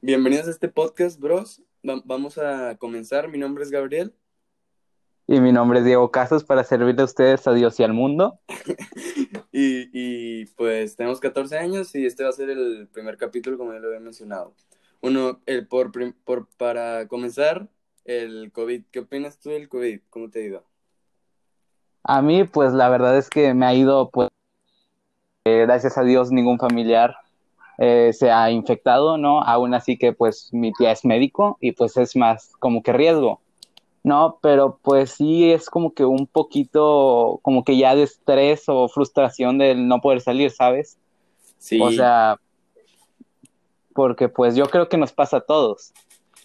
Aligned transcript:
Bienvenidos 0.00 0.46
a 0.46 0.50
este 0.50 0.68
podcast, 0.68 1.18
bros. 1.18 1.62
vamos 1.82 2.38
a 2.38 2.76
comenzar. 2.76 3.28
Mi 3.28 3.38
nombre 3.38 3.64
es 3.64 3.70
Gabriel. 3.70 4.14
Y 5.26 5.40
mi 5.40 5.50
nombre 5.50 5.78
es 5.78 5.84
Diego 5.84 6.10
Casas 6.10 6.44
para 6.44 6.62
servirle 6.62 7.02
a 7.02 7.06
ustedes, 7.06 7.46
a 7.46 7.52
Dios 7.54 7.80
y 7.80 7.82
al 7.82 7.94
mundo. 7.94 8.38
y, 9.52 10.44
pues 10.56 10.96
tenemos 10.96 11.20
14 11.20 11.58
años 11.58 11.94
y 11.94 12.06
este 12.06 12.22
va 12.22 12.28
a 12.28 12.32
ser 12.32 12.50
el 12.50 12.86
primer 12.92 13.16
capítulo, 13.16 13.56
como 13.56 13.72
ya 13.72 13.78
lo 13.78 13.88
había 13.88 14.00
mencionado. 14.00 14.54
Uno, 15.00 15.40
el 15.46 15.66
por, 15.66 15.90
por 16.24 16.48
para 16.56 17.08
comenzar, 17.08 17.68
el 18.04 18.52
COVID. 18.52 18.84
¿Qué 18.90 19.00
opinas 19.00 19.38
tú 19.40 19.50
del 19.50 19.68
COVID? 19.68 20.00
¿Cómo 20.10 20.30
te 20.30 20.40
ha 20.40 20.42
ido? 20.42 20.64
A 22.02 22.20
mí, 22.20 22.44
pues 22.44 22.72
la 22.72 22.90
verdad 22.90 23.16
es 23.16 23.30
que 23.30 23.54
me 23.54 23.64
ha 23.66 23.74
ido, 23.74 24.10
pues, 24.10 24.28
eh, 25.44 25.62
gracias 25.62 25.96
a 25.96 26.04
Dios, 26.04 26.30
ningún 26.30 26.58
familiar 26.58 27.16
eh, 27.78 28.12
se 28.12 28.30
ha 28.30 28.50
infectado, 28.50 29.18
¿no? 29.18 29.42
Aún 29.42 29.74
así 29.74 29.96
que, 29.96 30.12
pues, 30.12 30.50
mi 30.52 30.72
tía 30.72 30.92
es 30.92 31.04
médico 31.04 31.58
y 31.60 31.72
pues 31.72 31.96
es 31.96 32.14
más 32.16 32.52
como 32.58 32.82
que 32.82 32.92
riesgo, 32.92 33.40
¿no? 34.02 34.38
Pero 34.42 34.78
pues 34.82 35.12
sí 35.12 35.50
es 35.50 35.68
como 35.70 35.92
que 35.92 36.04
un 36.04 36.26
poquito, 36.26 37.40
como 37.42 37.64
que 37.64 37.76
ya 37.76 37.94
de 37.94 38.04
estrés 38.04 38.64
o 38.68 38.88
frustración 38.88 39.58
del 39.58 39.88
no 39.88 40.00
poder 40.00 40.20
salir, 40.20 40.50
¿sabes? 40.50 40.98
Sí. 41.58 41.80
O 41.80 41.90
sea, 41.90 42.38
porque 43.94 44.28
pues 44.28 44.54
yo 44.54 44.66
creo 44.66 44.88
que 44.88 44.98
nos 44.98 45.12
pasa 45.12 45.38
a 45.38 45.40
todos. 45.40 45.92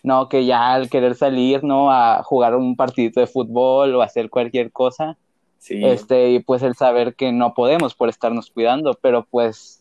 No, 0.02 0.30
que 0.30 0.46
ya 0.46 0.72
al 0.74 0.90
querer 0.90 1.16
salir, 1.16 1.64
¿no? 1.64 1.92
A 1.92 2.24
jugar 2.24 2.56
un 2.56 2.78
partidito 2.78 3.20
de 3.20 3.28
fútbol 3.28 3.94
o 3.96 4.02
hacer 4.02 4.30
cualquier 4.30 4.72
cosa. 4.72 5.18
Sí. 5.58 5.84
Este, 5.84 6.30
y 6.30 6.40
pues 6.40 6.64
el 6.64 6.76
saber 6.76 7.16
que 7.16 7.34
no 7.34 7.54
podemos 7.54 7.94
por 7.96 8.08
estarnos 8.08 8.50
cuidando, 8.50 8.94
pero 9.02 9.28
pues 9.30 9.79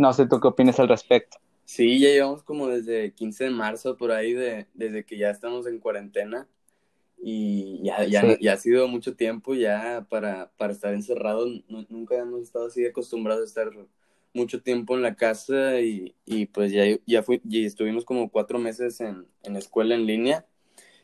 no 0.00 0.12
sé 0.12 0.26
tú 0.26 0.40
qué 0.40 0.48
opinas 0.48 0.80
al 0.80 0.88
respecto. 0.88 1.38
Sí, 1.64 2.00
ya 2.00 2.08
llevamos 2.08 2.42
como 2.42 2.66
desde 2.68 3.12
15 3.14 3.44
de 3.44 3.50
marzo 3.50 3.96
por 3.96 4.10
ahí, 4.10 4.32
de, 4.32 4.66
desde 4.74 5.04
que 5.04 5.16
ya 5.18 5.30
estamos 5.30 5.66
en 5.66 5.78
cuarentena 5.78 6.48
y 7.22 7.82
ya, 7.84 8.04
ya, 8.04 8.38
ya 8.40 8.54
ha 8.54 8.56
sido 8.56 8.88
mucho 8.88 9.14
tiempo 9.16 9.54
ya 9.54 10.06
para, 10.10 10.50
para 10.56 10.72
estar 10.72 10.94
encerrados. 10.94 11.62
nunca 11.88 12.16
hemos 12.16 12.42
estado 12.42 12.66
así 12.66 12.84
acostumbrados 12.86 13.42
a 13.42 13.46
estar 13.46 13.70
mucho 14.34 14.62
tiempo 14.62 14.96
en 14.96 15.02
la 15.02 15.16
casa 15.16 15.80
y, 15.80 16.16
y 16.26 16.46
pues 16.46 16.72
ya, 16.72 16.84
ya 17.06 17.22
fui, 17.22 17.40
y 17.48 17.66
estuvimos 17.66 18.04
como 18.04 18.30
cuatro 18.30 18.58
meses 18.58 19.00
en, 19.00 19.26
en 19.42 19.56
escuela 19.56 19.94
en 19.94 20.06
línea 20.06 20.46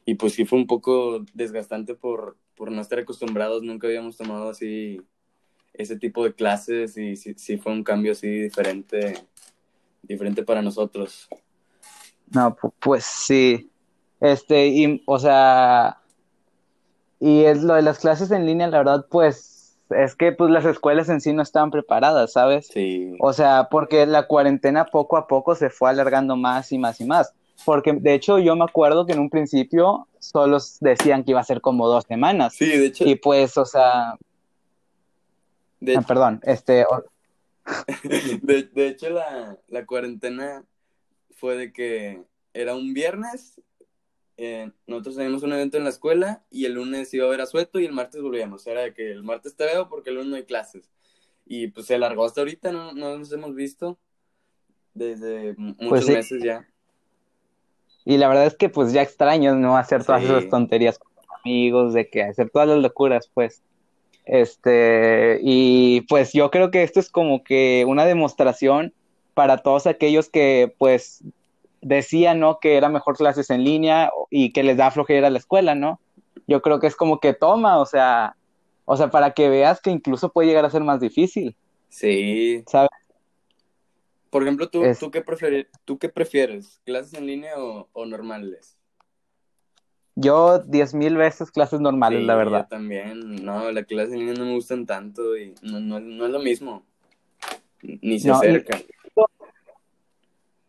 y 0.05 0.14
pues 0.14 0.34
sí 0.34 0.44
fue 0.47 0.58
un 0.58 0.66
poco 0.66 1.25
desgastante 1.34 1.94
por, 1.94 2.38
por 2.56 2.72
no 2.72 2.81
estar 2.81 2.98
acostumbrados, 3.00 3.62
nunca 3.62 3.88
habíamos 3.88 4.16
tomado 4.16 4.50
así 4.50 5.00
ese 5.78 5.96
tipo 5.96 6.24
de 6.24 6.34
clases 6.34 6.96
y 6.96 7.16
sí, 7.16 7.34
sí 7.36 7.58
fue 7.58 7.72
un 7.72 7.84
cambio 7.84 8.12
así 8.12 8.28
diferente, 8.28 9.14
diferente 10.02 10.42
para 10.42 10.62
nosotros. 10.62 11.28
No, 12.30 12.56
pues 12.80 13.05
sí. 13.05 13.70
Este, 14.20 14.69
y, 14.69 15.02
o 15.06 15.19
sea, 15.19 15.98
y 17.20 17.44
es 17.44 17.62
lo 17.62 17.74
de 17.74 17.82
las 17.82 17.98
clases 17.98 18.30
en 18.30 18.47
línea, 18.47 18.69
la 18.69 18.78
verdad, 18.78 19.06
pues 19.10 19.77
es 19.91 20.16
que 20.16 20.32
pues 20.32 20.50
las 20.50 20.64
escuelas 20.64 21.08
en 21.08 21.20
sí 21.20 21.32
no 21.32 21.42
estaban 21.42 21.70
preparadas, 21.70 22.32
¿sabes? 22.32 22.66
Sí. 22.66 23.14
O 23.20 23.32
sea, 23.32 23.69
porque 23.70 24.06
la 24.06 24.27
cuarentena 24.27 24.86
poco 24.86 25.16
a 25.16 25.27
poco 25.27 25.54
se 25.54 25.70
fue 25.70 25.91
alargando 25.91 26.36
más 26.36 26.72
y 26.72 26.78
más 26.78 27.00
y 27.00 27.04
más. 27.04 27.32
Porque 27.64 27.92
de 27.92 28.14
hecho 28.14 28.38
yo 28.38 28.54
me 28.56 28.64
acuerdo 28.64 29.06
que 29.06 29.12
en 29.12 29.20
un 29.20 29.30
principio 29.30 30.08
solo 30.19 30.58
decían 30.80 31.24
que 31.24 31.30
iba 31.30 31.41
a 31.41 31.44
ser 31.44 31.60
como 31.60 31.88
dos 31.88 32.04
semanas. 32.04 32.54
Sí, 32.54 32.66
de 32.66 32.86
hecho. 32.86 33.04
Y 33.04 33.16
pues, 33.16 33.56
o 33.56 33.64
sea... 33.64 34.16
De... 35.80 35.96
Ah, 35.96 36.02
perdón, 36.02 36.41
este... 36.44 36.84
de, 38.42 38.62
de, 38.62 38.88
hecho 38.88 39.10
la, 39.10 39.58
la 39.69 39.86
cuarentena 39.86 40.64
fue 41.30 41.56
de 41.56 41.72
que 41.72 42.22
era 42.55 42.77
un 42.77 42.94
viernes 42.94 43.60
eh, 44.38 44.70
nosotros 44.86 45.16
teníamos 45.16 45.42
un 45.42 45.52
evento 45.54 45.78
en 45.78 45.84
la 45.84 45.91
escuela 45.91 46.42
y 46.50 46.66
el 46.66 46.74
lunes 46.74 47.12
iba 47.14 47.26
a 47.26 47.31
ver 47.31 47.41
a 47.41 47.47
Sueto 47.47 47.81
y 47.81 47.87
el 47.87 47.92
martes 47.92 48.20
volvíamos. 48.20 48.66
Era 48.66 48.82
de 48.82 48.92
que 48.92 49.10
el 49.10 49.22
martes 49.22 49.56
te 49.56 49.64
veo 49.64 49.88
porque 49.88 50.10
el 50.10 50.16
lunes 50.16 50.31
no 50.31 50.37
hay 50.37 50.44
clases. 50.44 50.91
Y 51.47 51.69
pues 51.69 51.87
se 51.87 51.94
alargó 51.94 52.25
hasta 52.25 52.41
ahorita, 52.41 52.72
no, 52.72 52.93
no 52.93 53.19
nos 53.19 53.32
hemos 53.32 53.54
visto 53.54 53.98
desde 54.94 55.54
muchos 55.56 55.88
pues 55.88 56.08
meses 56.08 56.43
ya. 56.43 56.69
Y 58.04 58.19
la 58.19 58.28
verdad 58.28 58.47
es 58.47 58.56
que 58.56 58.69
pues 58.69 58.93
ya 58.93 59.03
extraño, 59.03 59.54
¿no? 59.54 59.76
Hacer 59.76 60.04
todas 60.04 60.22
esas 60.22 60.48
tonterías 60.48 60.98
con 60.98 61.12
amigos, 61.43 61.94
de 61.94 62.08
que 62.08 62.22
hacer 62.22 62.50
todas 62.50 62.69
las 62.69 62.78
locuras, 62.78 63.31
pues. 63.32 63.62
Este, 64.26 65.38
y 65.42 66.03
pues 66.03 66.32
yo 66.32 66.50
creo 66.50 66.70
que 66.70 66.82
esto 66.82 67.00
es 67.00 67.09
como 67.09 67.44
que 67.44 67.84
una 67.87 68.04
demostración 68.04 68.92
para 69.34 69.59
todos 69.59 69.87
aquellos 69.87 70.28
que 70.28 70.75
pues 70.78 71.22
decían, 71.81 72.41
¿no? 72.41 72.59
Que 72.59 72.76
era 72.76 72.88
mejor 72.88 73.16
clases 73.16 73.50
en 73.50 73.64
línea 73.64 74.10
y 74.31 74.53
que 74.53 74.64
les 74.64 74.76
da 74.76 74.91
flojera 74.91 75.28
a 75.28 75.31
la 75.31 75.38
escuela, 75.38 75.75
¿no? 75.75 76.00
Yo 76.47 76.60
creo 76.60 76.81
que 76.81 76.88
es 76.88 76.97
como 76.97 77.20
que 77.20 77.34
toma, 77.34 77.78
o 77.78 77.87
sea, 77.87 78.34
o 78.84 78.97
sea, 78.97 79.10
para 79.10 79.32
que 79.32 79.48
veas 79.48 79.81
que 79.81 79.91
incluso 79.91 80.32
puede 80.32 80.48
llegar 80.48 80.64
a 80.64 80.70
ser 80.70 80.82
más 80.82 81.00
difícil. 81.00 81.56
Sí. 81.88 82.62
¿Sabes? 82.66 82.91
Por 84.31 84.43
ejemplo, 84.43 84.69
¿tú, 84.69 84.82
¿tú, 84.98 85.10
qué, 85.10 85.22
prefieres, 85.22 85.66
¿tú 85.84 85.98
qué 85.98 86.08
prefieres? 86.08 86.81
¿Clases 86.84 87.14
en 87.14 87.26
línea 87.26 87.54
o, 87.56 88.06
normales? 88.06 88.75
Yo 90.16 90.59
diez 90.60 90.94
mil 90.94 91.16
veces 91.16 91.50
clases 91.50 91.81
normales, 91.81 92.25
la 92.25 92.34
verdad. 92.34 92.62
Yo 92.62 92.69
también. 92.69 93.44
No, 93.44 93.71
la 93.71 93.84
clase 93.84 94.15
en 94.15 94.21
línea 94.21 94.34
no 94.34 94.47
me 94.47 94.54
gustan 94.54 94.87
tanto 94.87 95.37
y 95.37 95.54
no, 95.62 95.78
no, 95.81 96.27
es 96.27 96.32
lo 96.32 96.41
mismo. 96.41 96.82
Ni 97.82 98.19
se 98.19 98.31
acerca 98.31 98.81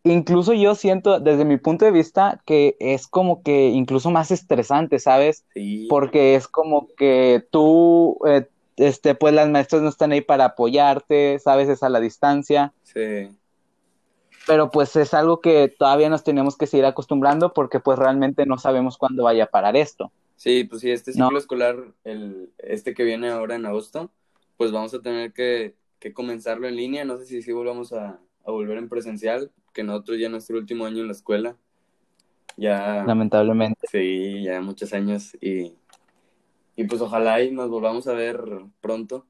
incluso 0.04 0.52
yo 0.52 0.74
siento, 0.74 1.20
desde 1.20 1.44
mi 1.44 1.56
punto 1.56 1.84
de 1.84 1.90
vista, 1.90 2.40
que 2.44 2.76
es 2.80 3.06
como 3.06 3.42
que 3.42 3.68
incluso 3.68 4.10
más 4.10 4.30
estresante, 4.30 4.98
¿sabes? 4.98 5.44
Sí. 5.54 5.86
Porque 5.88 6.34
es 6.34 6.48
como 6.48 6.88
que 6.96 7.44
tú, 7.50 8.18
eh, 8.26 8.48
este, 8.76 9.14
pues 9.14 9.34
las 9.34 9.48
maestras 9.48 9.82
no 9.82 9.88
están 9.88 10.12
ahí 10.12 10.20
para 10.20 10.46
apoyarte, 10.46 11.38
¿sabes? 11.38 11.68
Es 11.68 11.82
a 11.82 11.88
la 11.88 12.00
distancia. 12.00 12.72
Sí. 12.82 13.28
Pero 14.48 14.70
pues 14.70 14.96
es 14.96 15.12
algo 15.12 15.42
que 15.42 15.68
todavía 15.68 16.08
nos 16.08 16.24
tenemos 16.24 16.56
que 16.56 16.66
seguir 16.66 16.86
acostumbrando 16.86 17.52
porque 17.52 17.80
pues 17.80 17.98
realmente 17.98 18.46
no 18.46 18.56
sabemos 18.56 18.96
cuándo 18.96 19.24
vaya 19.24 19.44
a 19.44 19.48
parar 19.48 19.76
esto. 19.76 20.10
Sí, 20.36 20.64
pues 20.64 20.80
sí, 20.80 20.90
este 20.90 21.12
ciclo 21.12 21.36
escolar, 21.36 21.76
el, 22.04 22.50
este 22.56 22.94
que 22.94 23.04
viene 23.04 23.28
ahora 23.28 23.56
en 23.56 23.66
agosto, 23.66 24.10
pues 24.56 24.72
vamos 24.72 24.94
a 24.94 25.02
tener 25.02 25.34
que, 25.34 25.74
que 25.98 26.14
comenzarlo 26.14 26.66
en 26.66 26.76
línea. 26.76 27.04
No 27.04 27.18
sé 27.18 27.26
si 27.26 27.42
sí 27.42 27.52
volvamos 27.52 27.92
a, 27.92 28.20
a 28.44 28.50
volver 28.50 28.78
en 28.78 28.88
presencial, 28.88 29.50
que 29.74 29.84
nosotros 29.84 30.18
ya 30.18 30.30
nuestro 30.30 30.56
último 30.56 30.86
año 30.86 31.02
en 31.02 31.08
la 31.08 31.12
escuela. 31.12 31.56
Ya. 32.56 33.04
Lamentablemente. 33.06 33.86
Sí, 33.90 34.44
ya 34.44 34.62
muchos 34.62 34.94
años 34.94 35.36
y, 35.42 35.74
y 36.74 36.84
pues 36.84 37.02
ojalá 37.02 37.42
y 37.42 37.50
nos 37.50 37.68
volvamos 37.68 38.08
a 38.08 38.14
ver 38.14 38.40
pronto, 38.80 39.26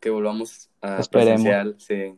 que 0.00 0.08
volvamos 0.08 0.70
a 0.80 1.02
presencial, 1.10 1.74
sí. 1.78 2.14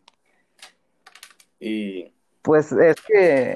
Y. 1.58 2.12
Pues 2.48 2.72
es 2.72 2.96
que 3.02 3.52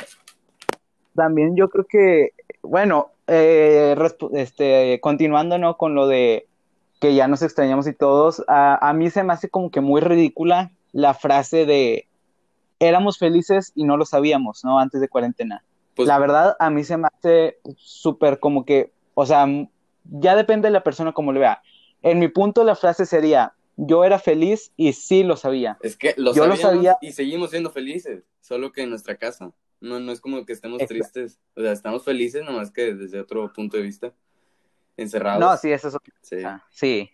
también 1.14 1.56
yo 1.56 1.70
creo 1.70 1.86
que, 1.88 2.32
bueno, 2.60 3.12
eh, 3.26 3.96
este, 4.34 5.00
continuando, 5.00 5.56
¿no? 5.56 5.78
Con 5.78 5.94
lo 5.94 6.06
de 6.06 6.46
que 7.00 7.14
ya 7.14 7.26
nos 7.26 7.40
extrañamos 7.40 7.86
y 7.86 7.94
todos, 7.94 8.44
a, 8.48 8.86
a 8.86 8.92
mí 8.92 9.08
se 9.08 9.24
me 9.24 9.32
hace 9.32 9.48
como 9.48 9.70
que 9.70 9.80
muy 9.80 10.02
ridícula 10.02 10.72
la 10.92 11.14
frase 11.14 11.64
de 11.64 12.06
éramos 12.80 13.16
felices 13.16 13.72
y 13.74 13.84
no 13.84 13.96
lo 13.96 14.04
sabíamos, 14.04 14.62
¿no? 14.62 14.78
Antes 14.78 15.00
de 15.00 15.08
cuarentena. 15.08 15.64
Pues, 15.96 16.06
la 16.06 16.18
verdad, 16.18 16.54
a 16.58 16.68
mí 16.68 16.84
se 16.84 16.98
me 16.98 17.08
hace 17.08 17.56
súper 17.78 18.40
como 18.40 18.66
que, 18.66 18.92
o 19.14 19.24
sea, 19.24 19.46
ya 20.04 20.36
depende 20.36 20.68
de 20.68 20.72
la 20.72 20.84
persona 20.84 21.12
como 21.12 21.32
lo 21.32 21.40
vea. 21.40 21.62
En 22.02 22.18
mi 22.18 22.28
punto, 22.28 22.62
la 22.62 22.74
frase 22.74 23.06
sería, 23.06 23.54
yo 23.76 24.04
era 24.04 24.18
feliz 24.18 24.72
y 24.76 24.92
sí 24.92 25.22
lo 25.22 25.36
sabía. 25.36 25.78
Es 25.82 25.96
que 25.96 26.14
lo 26.16 26.34
yo 26.34 26.46
lo 26.46 26.56
sabía 26.56 26.96
y 27.00 27.12
seguimos 27.12 27.50
siendo 27.50 27.70
felices, 27.70 28.24
solo 28.40 28.72
que 28.72 28.82
en 28.82 28.90
nuestra 28.90 29.16
casa. 29.16 29.52
No, 29.80 29.98
no 29.98 30.12
es 30.12 30.20
como 30.20 30.44
que 30.46 30.52
estemos 30.52 30.78
tristes, 30.86 31.40
o 31.56 31.60
sea, 31.60 31.72
estamos 31.72 32.04
felices 32.04 32.44
nomás 32.44 32.70
que 32.70 32.94
desde 32.94 33.18
otro 33.18 33.52
punto 33.52 33.76
de 33.76 33.82
vista, 33.82 34.12
encerrados. 34.96 35.40
No, 35.40 35.56
sí, 35.56 35.72
eso 35.72 35.88
es 35.88 35.96
sí. 36.22 36.36
sí. 36.70 37.10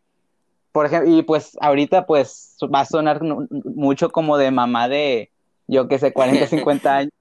Por 0.70 0.84
ejemplo, 0.84 1.10
y 1.10 1.22
pues 1.22 1.56
ahorita 1.60 2.05
pues 2.05 2.56
va 2.72 2.81
a 2.81 2.84
sonar 2.84 3.22
mucho 3.22 4.11
como 4.11 4.37
de 4.37 4.50
mamá 4.50 4.88
de, 4.88 5.32
yo 5.66 5.88
que 5.88 5.99
sé, 5.99 6.12
40, 6.12 6.46
50 6.46 6.96
años, 6.96 7.12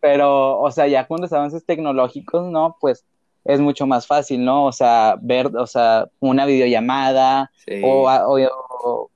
pero, 0.00 0.58
o 0.58 0.70
sea, 0.72 0.88
ya 0.88 1.06
con 1.06 1.20
los 1.20 1.32
avances 1.32 1.64
tecnológicos, 1.64 2.50
¿no? 2.50 2.76
Pues 2.80 3.04
es 3.44 3.60
mucho 3.60 3.86
más 3.86 4.06
fácil, 4.06 4.44
¿no? 4.44 4.66
O 4.66 4.72
sea, 4.72 5.16
ver, 5.20 5.54
o 5.56 5.66
sea, 5.66 6.08
una 6.18 6.46
videollamada 6.46 7.50
o, 7.82 8.38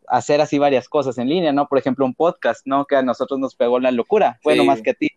hacer 0.06 0.40
así 0.40 0.58
varias 0.58 0.88
cosas 0.88 1.18
en 1.18 1.28
línea, 1.28 1.52
¿no? 1.52 1.68
Por 1.68 1.78
ejemplo, 1.78 2.04
un 2.04 2.14
podcast, 2.14 2.66
¿no? 2.66 2.86
Que 2.86 2.96
a 2.96 3.02
nosotros 3.02 3.38
nos 3.38 3.54
pegó 3.54 3.78
la 3.78 3.90
locura, 3.90 4.38
bueno, 4.44 4.64
más 4.64 4.82
que 4.82 4.90
a 4.90 4.94
ti. 4.94 5.08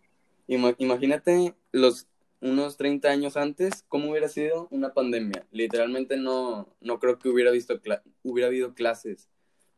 Imagínate 0.46 1.54
los 1.72 2.06
unos 2.40 2.76
30 2.76 3.08
años 3.08 3.36
antes, 3.36 3.84
¿cómo 3.88 4.10
hubiera 4.10 4.28
sido 4.28 4.68
una 4.70 4.94
pandemia? 4.94 5.44
Literalmente 5.50 6.16
no, 6.16 6.68
no 6.80 6.98
creo 7.00 7.18
que 7.18 7.28
hubiera, 7.28 7.50
visto 7.50 7.80
hubiera 8.22 8.46
habido 8.46 8.74
clases 8.74 9.28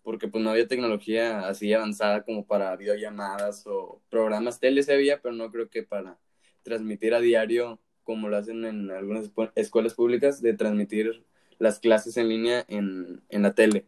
porque 0.03 0.29
pues 0.29 0.43
no 0.43 0.51
había 0.51 0.67
tecnología 0.67 1.47
así 1.47 1.73
avanzada 1.73 2.23
como 2.23 2.47
para 2.47 2.75
videollamadas 2.77 3.67
o 3.67 4.01
programas 4.09 4.61
tele 4.61 4.83
se 4.83 4.95
había, 4.95 5.21
pero 5.21 5.35
no 5.35 5.51
creo 5.51 5.69
que 5.69 5.83
para 5.83 6.19
transmitir 6.63 7.15
a 7.15 7.21
diario 7.21 7.81
como 8.03 8.29
lo 8.29 8.37
hacen 8.37 8.65
en 8.65 8.91
algunas 8.91 9.31
escuelas 9.55 9.95
públicas, 9.95 10.43
de 10.43 10.55
transmitir 10.55 11.25
las 11.59 11.79
clases 11.79 12.17
en 12.17 12.29
línea 12.29 12.65
en, 12.67 13.23
en 13.29 13.43
la 13.43 13.55
tele. 13.55 13.87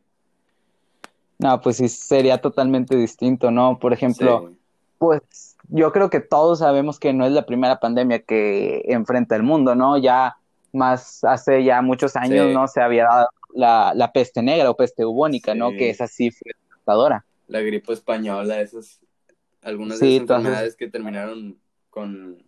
No, 1.43 1.61
pues 1.61 1.79
sí, 1.79 1.89
sería 1.89 2.41
totalmente 2.41 2.97
distinto, 2.97 3.51
¿no? 3.51 3.79
Por 3.79 3.93
ejemplo, 3.93 4.53
pues 4.99 5.57
yo 5.69 5.93
creo 5.93 6.09
que 6.09 6.21
todos 6.21 6.61
sabemos 6.61 7.01
que 7.01 7.13
no 7.13 7.27
es 7.27 7.33
la 7.33 7.45
primera 7.45 7.81
pandemia 7.81 8.21
que 8.21 8.83
enfrenta 8.87 9.35
el 9.35 9.43
mundo, 9.43 9.75
¿no? 9.75 9.99
Ya 9.99 10.37
más 10.73 11.25
hace 11.25 11.65
ya 11.65 11.83
muchos 11.83 12.15
años, 12.15 12.53
¿no? 12.55 12.69
Se 12.69 12.81
había 12.81 13.05
dado 13.05 13.29
la, 13.55 13.93
la, 13.95 14.13
peste 14.13 14.41
negra 14.41 14.71
o 14.71 14.77
peste 14.77 15.05
bubónica, 15.05 15.55
¿no? 15.55 15.71
Que 15.73 15.91
esa 15.91 16.07
sí 16.07 16.31
fue 16.31 16.53
devastadora. 16.55 17.25
La 17.49 17.61
gripe 17.61 17.93
española, 17.93 18.61
esas, 18.61 19.01
algunas 19.63 19.99
de 19.99 20.17
esas 20.17 20.21
enfermedades 20.23 20.77
que 20.77 20.89
terminaron 20.89 21.59
con, 21.91 22.43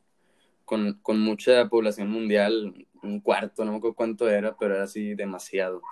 con, 0.64 1.00
con 1.02 1.20
mucha 1.20 1.68
población 1.68 2.10
mundial, 2.10 2.86
un 3.02 3.20
cuarto, 3.20 3.64
no 3.64 3.72
me 3.72 3.78
acuerdo 3.78 3.96
cuánto 3.96 4.30
era, 4.30 4.56
pero 4.56 4.76
era 4.76 4.84
así 4.84 5.14
demasiado 5.14 5.82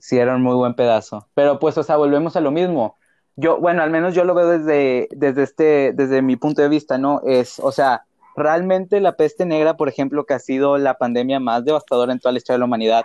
sí 0.00 0.18
era 0.18 0.34
un 0.34 0.42
muy 0.42 0.54
buen 0.54 0.74
pedazo. 0.74 1.28
Pero 1.34 1.58
pues, 1.58 1.78
o 1.78 1.82
sea, 1.82 1.96
volvemos 1.96 2.36
a 2.36 2.40
lo 2.40 2.50
mismo. 2.50 2.96
Yo, 3.36 3.58
bueno, 3.58 3.82
al 3.82 3.90
menos 3.90 4.14
yo 4.14 4.24
lo 4.24 4.34
veo 4.34 4.48
desde, 4.48 5.08
desde 5.12 5.42
este, 5.42 5.92
desde 5.94 6.22
mi 6.22 6.36
punto 6.36 6.62
de 6.62 6.68
vista, 6.68 6.98
¿no? 6.98 7.22
Es, 7.24 7.58
o 7.60 7.72
sea, 7.72 8.04
realmente 8.36 9.00
la 9.00 9.16
peste 9.16 9.46
negra, 9.46 9.76
por 9.76 9.88
ejemplo, 9.88 10.24
que 10.24 10.34
ha 10.34 10.38
sido 10.38 10.78
la 10.78 10.94
pandemia 10.94 11.40
más 11.40 11.64
devastadora 11.64 12.12
en 12.12 12.18
toda 12.18 12.32
la 12.32 12.38
historia 12.38 12.56
de 12.56 12.60
la 12.60 12.64
humanidad, 12.64 13.04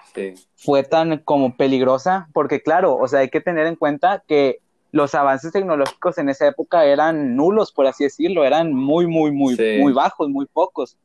fue 0.55 0.83
tan 0.83 1.19
como 1.19 1.55
peligrosa, 1.55 2.27
porque 2.33 2.61
claro, 2.61 2.95
o 2.95 3.07
sea, 3.07 3.19
hay 3.19 3.29
que 3.29 3.41
tener 3.41 3.67
en 3.67 3.75
cuenta 3.75 4.23
que 4.27 4.59
los 4.91 5.13
avances 5.13 5.51
tecnológicos 5.51 6.17
en 6.17 6.29
esa 6.29 6.47
época 6.47 6.85
eran 6.85 7.35
nulos, 7.35 7.71
por 7.71 7.85
así 7.85 8.05
decirlo, 8.05 8.45
eran 8.45 8.73
muy, 8.73 9.07
muy, 9.07 9.31
muy, 9.31 9.57
muy 9.79 9.93
bajos, 9.93 10.29
muy 10.29 10.45
pocos. 10.45 10.97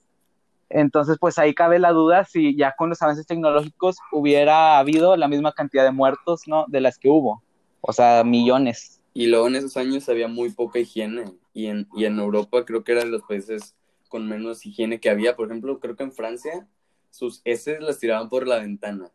Entonces, 0.71 1.19
pues 1.21 1.37
ahí 1.39 1.53
cabe 1.53 1.81
la 1.81 1.91
duda 1.91 2.25
si 2.25 2.57
ya 2.57 2.75
con 2.79 2.89
los 2.89 3.03
avances 3.03 3.27
tecnológicos 3.27 3.97
hubiera 4.13 4.79
habido 4.79 5.17
la 5.17 5.27
misma 5.27 5.53
cantidad 5.53 5.85
de 5.85 5.91
muertos, 5.91 6.43
¿no? 6.47 6.65
De 6.69 6.81
las 6.81 6.97
que 6.97 7.09
hubo. 7.09 7.43
O 7.81 7.93
sea, 7.93 8.23
millones. 8.25 9.01
Y 9.13 9.27
luego 9.27 9.49
en 9.49 9.57
esos 9.57 9.77
años 9.77 10.09
había 10.09 10.29
muy 10.29 10.51
poca 10.51 10.79
higiene. 10.79 11.25
Y 11.53 11.67
en, 11.67 11.89
y 11.95 12.05
en 12.05 12.21
Europa 12.21 12.65
creo 12.65 12.85
que 12.85 12.93
eran 12.93 13.07
de 13.07 13.11
los 13.11 13.23
países 13.23 13.75
con 14.09 14.29
menos 14.29 14.65
higiene 14.65 15.01
que 15.01 15.11
había. 15.11 15.35
Por 15.35 15.49
ejemplo, 15.49 15.81
creo 15.81 15.97
que 15.97 16.05
en 16.05 16.13
Francia 16.13 16.69
sus 17.11 17.43
heces 17.45 17.81
las 17.81 17.99
tiraban 17.99 18.29
por 18.29 18.47
la 18.47 18.61
ventana. 18.61 19.11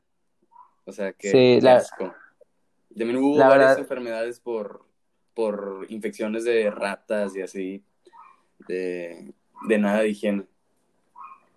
O 0.84 0.92
sea, 0.92 1.13
que 1.13 1.31
sí, 1.31 1.62
la... 1.62 1.81
También 2.98 3.18
hubo 3.18 3.38
varias 3.38 3.78
enfermedades 3.78 4.42
por, 4.42 4.86
por 5.34 5.86
infecciones 5.90 6.44
de 6.44 6.69
ratas 6.69 7.34
y 7.36 7.42
así. 7.42 7.84
De, 8.68 9.34
de 9.68 9.78
nada 9.78 10.02
de 10.02 10.10
higiene. 10.10 10.46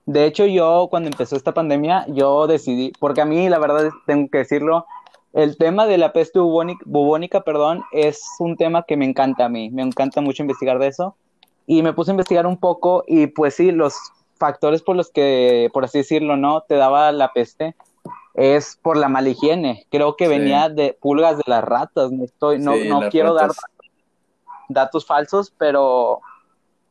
De 0.09 0.25
hecho, 0.25 0.47
yo 0.47 0.87
cuando 0.89 1.11
empezó 1.11 1.37
esta 1.37 1.53
pandemia, 1.53 2.07
yo 2.09 2.47
decidí, 2.47 2.93
porque 2.99 3.21
a 3.21 3.27
mí, 3.27 3.51
la 3.51 3.59
verdad, 3.59 3.91
tengo 4.07 4.31
que 4.31 4.39
decirlo, 4.39 4.87
el 5.35 5.59
tema 5.59 5.85
de 5.87 5.99
la 5.99 6.15
peste 6.15 6.39
bubónica, 6.39 6.81
bubónica, 6.87 7.43
perdón, 7.43 7.85
es 7.93 8.23
un 8.39 8.57
tema 8.57 8.85
que 8.85 8.97
me 8.97 9.05
encanta 9.05 9.45
a 9.45 9.49
mí, 9.51 9.69
me 9.69 9.83
encanta 9.83 10.23
mucho 10.23 10.43
investigar 10.43 10.79
de 10.79 10.87
eso. 10.87 11.15
Y 11.67 11.83
me 11.83 11.93
puse 11.93 12.11
a 12.11 12.15
investigar 12.15 12.47
un 12.47 12.57
poco 12.57 13.05
y 13.07 13.27
pues 13.27 13.57
sí, 13.57 13.71
los 13.71 13.95
factores 14.39 14.81
por 14.81 14.97
los 14.97 15.11
que, 15.11 15.69
por 15.75 15.85
así 15.85 15.99
decirlo, 15.99 16.39
no, 16.39 16.63
te 16.63 16.77
daba 16.77 17.13
la 17.13 17.35
peste 17.35 17.77
es 18.33 18.79
por 18.81 18.97
la 18.97 19.11
mala 19.11 19.29
higiene. 19.29 19.85
Creo 19.91 20.17
que 20.17 20.27
venía 20.27 20.71
de 20.71 20.97
pulgas 20.99 21.37
de 21.37 21.45
las 21.47 21.63
ratas. 21.63 22.11
No, 22.13 22.25
estoy, 22.25 22.59
no, 22.61 22.77
no 22.77 23.11
quiero 23.11 23.35
dar 23.35 23.51
datos 24.71 25.05
falsos, 25.05 25.53
pero 25.59 26.21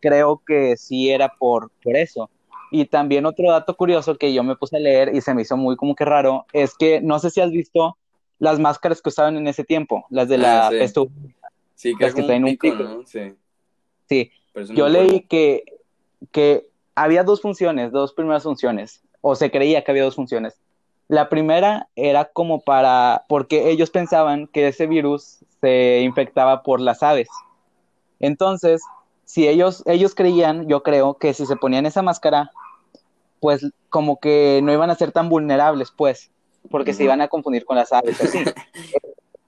creo 0.01 0.39
que 0.45 0.77
sí 0.77 1.09
era 1.09 1.33
por, 1.39 1.71
por 1.81 1.95
eso. 1.95 2.29
Y 2.71 2.85
también 2.85 3.25
otro 3.25 3.51
dato 3.51 3.75
curioso 3.75 4.17
que 4.17 4.33
yo 4.33 4.43
me 4.43 4.55
puse 4.55 4.77
a 4.77 4.79
leer 4.79 5.15
y 5.15 5.21
se 5.21 5.33
me 5.33 5.43
hizo 5.43 5.55
muy 5.57 5.75
como 5.75 5.95
que 5.95 6.05
raro, 6.05 6.45
es 6.53 6.75
que 6.75 7.01
no 7.01 7.19
sé 7.19 7.29
si 7.29 7.41
has 7.41 7.51
visto 7.51 7.97
las 8.39 8.59
máscaras 8.59 9.01
que 9.01 9.09
usaban 9.09 9.37
en 9.37 9.47
ese 9.47 9.63
tiempo, 9.63 10.05
las 10.09 10.27
de 10.27 10.37
la 10.37 10.67
ah, 10.67 10.71
sí. 11.75 11.95
que, 11.95 12.11
traen 12.11 12.43
un 12.43 12.57
pico. 12.57 13.03
Sí. 13.05 13.33
sí. 14.07 14.31
Yo 14.73 14.89
leí 14.89 15.21
que, 15.21 15.63
que 16.31 16.67
había 16.95 17.23
dos 17.23 17.41
funciones, 17.41 17.91
dos 17.91 18.13
primeras 18.13 18.43
funciones, 18.43 19.01
o 19.21 19.35
se 19.35 19.51
creía 19.51 19.83
que 19.83 19.91
había 19.91 20.03
dos 20.03 20.15
funciones. 20.15 20.59
La 21.07 21.29
primera 21.29 21.87
era 21.95 22.25
como 22.25 22.59
para, 22.59 23.23
porque 23.29 23.69
ellos 23.69 23.89
pensaban 23.89 24.47
que 24.47 24.67
ese 24.67 24.87
virus 24.87 25.39
se 25.61 26.01
infectaba 26.01 26.63
por 26.63 26.81
las 26.81 27.01
aves. 27.01 27.29
Entonces, 28.19 28.81
si 29.27 29.45
ellos, 29.45 29.83
ellos 29.85 30.15
creían, 30.15 30.69
yo 30.69 30.83
creo, 30.83 31.15
que 31.15 31.33
si 31.33 31.45
se 31.45 31.57
ponían 31.57 31.85
esa 31.85 32.01
máscara, 32.01 32.49
pues 33.41 33.67
como 33.89 34.21
que 34.21 34.61
no 34.63 34.71
iban 34.71 34.89
a 34.89 34.95
ser 34.95 35.11
tan 35.11 35.27
vulnerables, 35.27 35.91
pues, 35.91 36.31
porque 36.71 36.93
se 36.93 37.03
iban 37.03 37.19
a 37.19 37.27
confundir 37.27 37.65
con 37.65 37.75
las 37.75 37.91
aves, 37.91 38.19
así. 38.21 38.39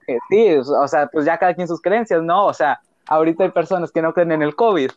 Eh, 0.06 0.18
sí, 0.28 0.48
o 0.56 0.88
sea, 0.88 1.06
pues 1.06 1.24
ya 1.24 1.38
cada 1.38 1.54
quien 1.54 1.68
sus 1.68 1.80
creencias, 1.80 2.20
¿no? 2.20 2.46
O 2.46 2.52
sea, 2.52 2.80
ahorita 3.06 3.44
hay 3.44 3.50
personas 3.50 3.92
que 3.92 4.02
no 4.02 4.12
creen 4.12 4.32
en 4.32 4.42
el 4.42 4.56
COVID. 4.56 4.90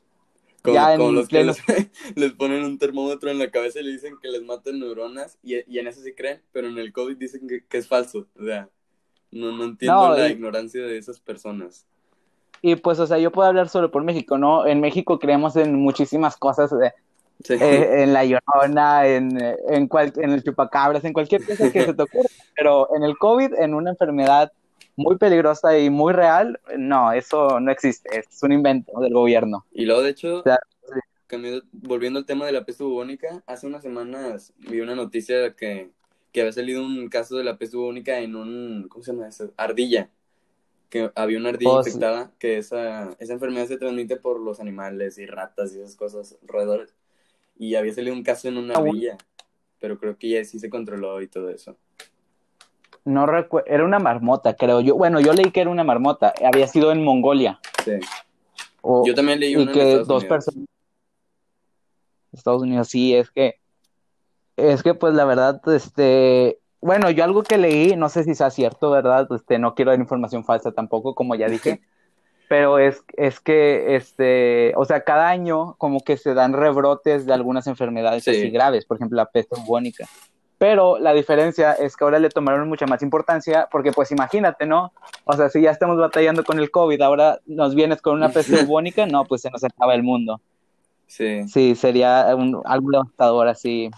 Como, 0.63 0.74
ya 0.74 0.97
los 0.97 1.27
que 1.27 1.44
les, 2.15 2.31
ponen 2.31 2.63
un 2.63 2.79
termómetro 2.79 3.29
en 3.29 3.38
la 3.38 3.51
cabeza 3.51 3.79
y 3.79 3.83
le 3.83 3.91
dicen 3.91 4.15
que 4.19 4.29
les 4.29 4.41
maten 4.41 4.79
neuronas 4.79 5.38
y, 5.44 5.53
en 5.53 5.88
eso 5.88 6.01
sí 6.01 6.13
creen, 6.13 6.41
pero 6.51 6.68
en 6.68 6.79
el 6.79 6.91
COVID 6.91 7.15
dicen 7.15 7.47
que, 7.47 7.77
es 7.77 7.88
falso. 7.88 8.25
O 8.39 8.44
sea, 8.44 8.69
no, 9.29 9.51
no 9.51 9.65
entiendo 9.65 10.18
la 10.18 10.29
ignorancia 10.29 10.81
de 10.81 10.97
esas 10.97 11.19
personas. 11.19 11.86
Y 12.65 12.77
pues, 12.77 12.98
o 13.00 13.06
sea, 13.06 13.18
yo 13.18 13.30
puedo 13.30 13.50
hablar 13.50 13.68
solo 13.68 13.92
por 13.92 14.06
México, 14.06 14.38
¿no? 14.38 14.65
En 14.65 14.80
México 14.80 15.19
creemos 15.19 15.57
en 15.57 15.75
muchísimas 15.75 16.38
cosas, 16.38 16.71
eh, 16.71 16.94
en 17.50 18.13
la 18.13 18.24
llorona, 18.24 19.06
en, 19.06 19.38
en, 19.68 19.89
en 19.92 20.31
el 20.31 20.44
chupacabras, 20.44 21.04
en 21.04 21.12
cualquier 21.12 21.45
cosa 21.45 21.69
que 21.69 21.83
se 21.86 21.94
te 21.94 22.01
ocurra. 22.01 22.30
Pero 22.56 22.88
en 22.95 23.04
el 23.04 23.18
COVID, 23.18 23.56
en 23.56 23.74
una 23.74 23.89
enfermedad 23.89 24.54
muy 24.95 25.18
peligrosa 25.18 25.77
y 25.77 25.89
muy 25.89 26.13
real, 26.13 26.57
no, 26.77 27.12
eso 27.12 27.60
no 27.60 27.69
existe, 27.69 28.19
es 28.19 28.42
un 28.42 28.54
invento 28.54 28.98
del 29.01 29.12
gobierno. 29.12 29.65
Y 29.74 29.83
luego, 29.83 30.01
de 30.01 30.12
hecho, 30.12 30.42
volviendo 31.74 32.19
al 32.19 32.25
tema 32.25 32.45
de 32.45 32.54
la 32.54 32.63
peste 32.63 32.86
bubónica, 32.86 33.44
hace 33.45 33.68
unas 33.68 33.83
semanas 33.83 34.54
vi 34.57 34.80
una 34.80 34.95
noticia 34.95 35.54
que, 35.54 35.92
que 36.31 36.39
había 36.39 36.54
salido 36.54 36.81
un 36.81 37.10
caso 37.10 37.36
de 37.36 37.44
la 37.44 37.57
peste 37.57 37.75
bubónica 37.75 38.19
en 38.19 38.38
un, 38.38 38.88
¿cómo 38.88 39.04
se 39.04 39.12
llama 39.12 39.27
eso? 39.27 39.51
Ardilla 39.57 40.10
que 40.94 41.12
había 41.16 41.40
una 41.40 41.50
ardilla 41.50 41.72
oh, 41.72 41.80
infectada, 41.80 42.31
que 42.38 42.60
esa, 42.60 43.10
esa 43.18 43.34
enfermedad 43.34 43.66
se 43.66 43.78
transmite 43.78 44.16
por 44.16 44.40
los 44.40 44.60
animales 44.60 45.18
y 45.18 45.25
ratas 45.25 45.74
y 45.74 45.80
esas 45.80 45.95
cosas, 45.95 46.38
roedores. 46.44 46.94
Y 47.58 47.74
había 47.74 47.91
salido 47.96 48.15
un 48.15 48.22
caso 48.22 48.48
en 48.48 48.58
una 48.58 48.75
ah, 48.75 48.77
ardilla, 48.77 49.17
pero 49.79 49.98
creo 49.98 50.20
que 50.20 50.29
ya 50.29 50.46
sí 50.46 50.60
se 50.60 50.70
controló 50.70 51.20
y 51.24 51.27
todo 51.27 51.50
eso. 51.50 51.77
No 53.06 53.25
recuerdo, 53.25 53.67
era 53.72 53.84
una 53.84 53.98
marmota, 53.98 54.56
creo 54.56 54.82
yo. 54.82 54.94
Bueno, 54.96 55.20
yo 55.20 55.34
leí 55.34 55.50
que 55.50 55.62
era 55.62 55.72
una 55.72 55.84
marmota, 55.84 56.32
había 56.46 56.67
sido 56.67 56.91
en 56.91 57.03
Mongolia. 57.03 57.60
Sí. 57.84 57.94
yo 58.84 59.15
también 59.15 59.39
leí 59.39 59.56
una 59.56 59.72
y 59.72 59.74
que 59.74 59.96
dos 59.98 60.25
personas. 60.25 60.67
Estados 62.32 62.62
Unidos, 62.62 62.88
sí, 62.88 63.15
es 63.15 63.32
que 63.32 63.56
es 64.58 64.84
que 64.84 64.94
pues 64.94 65.15
la 65.15 65.25
verdad, 65.25 65.60
este, 65.70 66.60
bueno, 66.84 67.10
yo 67.10 67.24
algo 67.24 67.44
que 67.44 67.58
leí, 67.58 67.96
no 67.96 68.10
sé 68.10 68.24
si 68.24 68.36
sea 68.36 68.50
cierto, 68.50 68.92
¿verdad? 68.92 69.28
Este, 69.34 69.58
no 69.58 69.74
quiero 69.74 69.92
dar 69.92 70.00
información 70.00 70.44
falsa 70.44 70.72
tampoco, 70.72 71.16
como 71.16 71.36
ya 71.36 71.48
dije, 71.48 71.82
pero 72.50 72.78
es, 72.78 73.04
es 73.16 73.40
que, 73.40 73.96
este, 73.96 74.74
o 74.75 74.86
sea, 74.86 75.04
cada 75.04 75.30
año 75.30 75.75
como 75.78 76.02
que 76.02 76.18
se 76.18 76.34
dan 76.34 76.54
rebrotes 76.54 77.25
de 77.25 77.34
algunas 77.34 77.68
enfermedades 77.68 78.28
así 78.28 78.50
graves, 78.50 78.86
por 78.86 78.98
ejemplo, 78.98 79.16
la 79.16 79.25
peste 79.25 79.56
bubónica. 79.60 80.06
Pero 80.58 81.00
la 81.00 81.13
diferencia 81.13 81.74
es 81.74 81.98
que 81.98 82.04
ahora 82.04 82.20
le 82.20 82.30
tomaron 82.30 82.70
mucha 82.70 82.86
más 82.86 83.02
importancia, 83.02 83.68
porque 83.72 83.92
pues 83.92 84.12
imagínate, 84.12 84.66
¿no? 84.66 84.94
O 85.25 85.34
sea, 85.34 85.50
si 85.50 85.62
ya 85.62 85.72
estamos 85.72 85.98
batallando 85.98 86.44
con 86.44 86.60
el 86.60 86.70
COVID, 86.70 87.02
ahora 87.02 87.40
nos 87.46 87.75
vienes 87.75 88.02
con 88.02 88.16
una 88.16 88.30
peste 88.30 88.62
bubónica, 88.66 89.06
no, 89.06 89.25
pues 89.25 89.42
se 89.42 89.50
nos 89.50 89.63
acaba 89.63 89.96
el 89.96 90.04
mundo. 90.04 90.40
Sí. 91.08 91.48
Sí, 91.48 91.75
sería 91.75 92.36
un, 92.36 92.62
algo 92.66 92.92
devastador 92.92 93.48
así. 93.48 93.90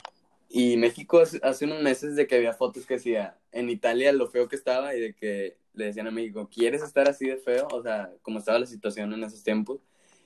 Y 0.49 0.77
México 0.77 1.21
hace 1.21 1.65
unos 1.65 1.81
meses 1.81 2.15
de 2.15 2.27
que 2.27 2.35
había 2.35 2.53
fotos 2.53 2.85
que 2.85 2.95
decía 2.95 3.37
en 3.51 3.69
Italia 3.69 4.13
lo 4.13 4.27
feo 4.27 4.47
que 4.47 4.55
estaba 4.55 4.95
y 4.95 5.01
de 5.01 5.13
que 5.13 5.57
le 5.73 5.85
decían 5.85 6.07
a 6.07 6.11
México, 6.11 6.49
¿quieres 6.53 6.81
estar 6.81 7.09
así 7.09 7.27
de 7.27 7.37
feo? 7.37 7.67
O 7.71 7.81
sea, 7.81 8.11
como 8.21 8.39
estaba 8.39 8.59
la 8.59 8.65
situación 8.65 9.13
en 9.13 9.23
esos 9.23 9.43
tiempos. 9.43 9.79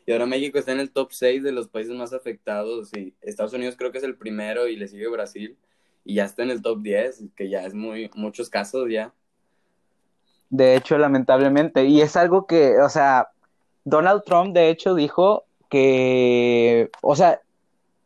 Y 0.06 0.12
ahora 0.12 0.26
México 0.26 0.58
está 0.58 0.72
en 0.72 0.80
el 0.80 0.92
top 0.92 1.12
6 1.12 1.44
de 1.44 1.52
los 1.52 1.68
países 1.68 1.94
más 1.96 2.14
afectados 2.14 2.92
y 2.96 3.14
Estados 3.22 3.54
Unidos 3.54 3.76
creo 3.78 3.92
que 3.92 4.00
es 4.00 4.04
el 4.04 4.16
primero 4.16 4.68
y 4.68 4.76
le 4.76 4.88
sigue 4.88 5.08
Brasil 5.08 5.58
y 6.04 6.16
ya 6.16 6.26
está 6.26 6.44
en 6.44 6.50
el 6.50 6.62
top 6.62 6.82
10, 6.82 7.26
que 7.36 7.50
ya 7.50 7.66
es 7.66 7.74
muy 7.74 8.10
muchos 8.16 8.50
casos 8.50 8.90
ya. 8.90 9.14
De 10.50 10.76
hecho, 10.76 10.98
lamentablemente, 10.98 11.86
y 11.86 12.02
es 12.02 12.16
algo 12.16 12.48
que, 12.48 12.80
o 12.80 12.90
sea, 12.90 13.30
Donald 13.84 14.24
Trump 14.26 14.56
de 14.56 14.70
hecho 14.70 14.96
dijo 14.96 15.46
que, 15.70 16.90
o 17.02 17.16
sea, 17.16 17.42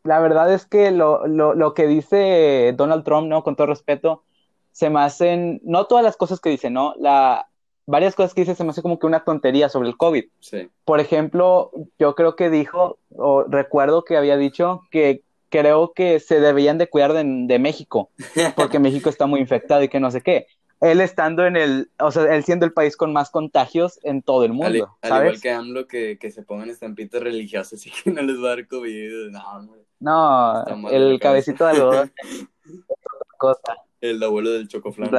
la 0.03 0.19
verdad 0.19 0.53
es 0.53 0.65
que 0.65 0.91
lo, 0.91 1.27
lo, 1.27 1.53
lo, 1.53 1.73
que 1.73 1.87
dice 1.87 2.73
Donald 2.75 3.03
Trump, 3.03 3.27
¿no? 3.27 3.43
Con 3.43 3.55
todo 3.55 3.67
respeto, 3.67 4.23
se 4.71 4.89
me 4.89 4.99
hacen, 5.01 5.61
no 5.63 5.85
todas 5.85 6.03
las 6.03 6.17
cosas 6.17 6.39
que 6.39 6.49
dice, 6.49 6.69
¿no? 6.69 6.93
La, 6.97 7.47
varias 7.85 8.15
cosas 8.15 8.33
que 8.33 8.41
dice 8.41 8.55
se 8.55 8.63
me 8.63 8.71
hace 8.71 8.81
como 8.81 8.99
que 8.99 9.07
una 9.07 9.23
tontería 9.23 9.69
sobre 9.69 9.89
el 9.89 9.97
COVID. 9.97 10.25
Sí. 10.39 10.69
Por 10.85 10.99
ejemplo, 10.99 11.71
yo 11.99 12.15
creo 12.15 12.35
que 12.35 12.49
dijo, 12.49 12.97
o 13.15 13.43
recuerdo 13.43 14.03
que 14.03 14.17
había 14.17 14.37
dicho 14.37 14.81
que 14.91 15.21
creo 15.49 15.93
que 15.93 16.19
se 16.19 16.39
deberían 16.39 16.77
de 16.77 16.89
cuidar 16.89 17.13
de, 17.13 17.23
de 17.23 17.59
México, 17.59 18.09
porque 18.55 18.79
México 18.79 19.09
está 19.09 19.25
muy 19.25 19.39
infectado 19.39 19.83
y 19.83 19.89
que 19.89 19.99
no 19.99 20.11
sé 20.11 20.21
qué. 20.21 20.47
Él 20.81 20.99
estando 20.99 21.45
en 21.45 21.55
el, 21.55 21.91
o 21.97 22.11
sea, 22.11 22.23
él 22.35 22.43
siendo 22.43 22.65
el 22.65 22.73
país 22.73 22.97
con 22.97 23.13
más 23.13 23.29
contagios 23.29 24.01
en 24.03 24.21
todo 24.21 24.43
el 24.43 24.51
mundo, 24.51 24.97
al 25.01 25.09
¿sabes? 25.09 25.27
igual 25.27 25.41
que 25.41 25.51
AMLO, 25.51 25.87
que, 25.87 26.17
que 26.19 26.29
se 26.29 26.43
pongan 26.43 26.69
estampitas 26.69 27.21
religiosas 27.21 27.85
y 27.85 27.91
que 27.91 28.11
no 28.11 28.21
les 28.21 28.37
va 28.37 28.47
a 28.47 28.55
dar 28.55 28.67
COVID. 28.67 29.29
No, 29.31 29.39
hombre. 29.49 29.83
No, 30.03 30.89
el 30.89 31.19
cabecito 31.19 31.65
de 31.65 31.71
algodón 31.71 32.11
es 32.23 32.45
otra 32.87 33.37
cosa. 33.37 33.73
El 34.01 34.21
abuelo 34.21 34.51
del 34.51 34.67
chocoflán. 34.67 35.11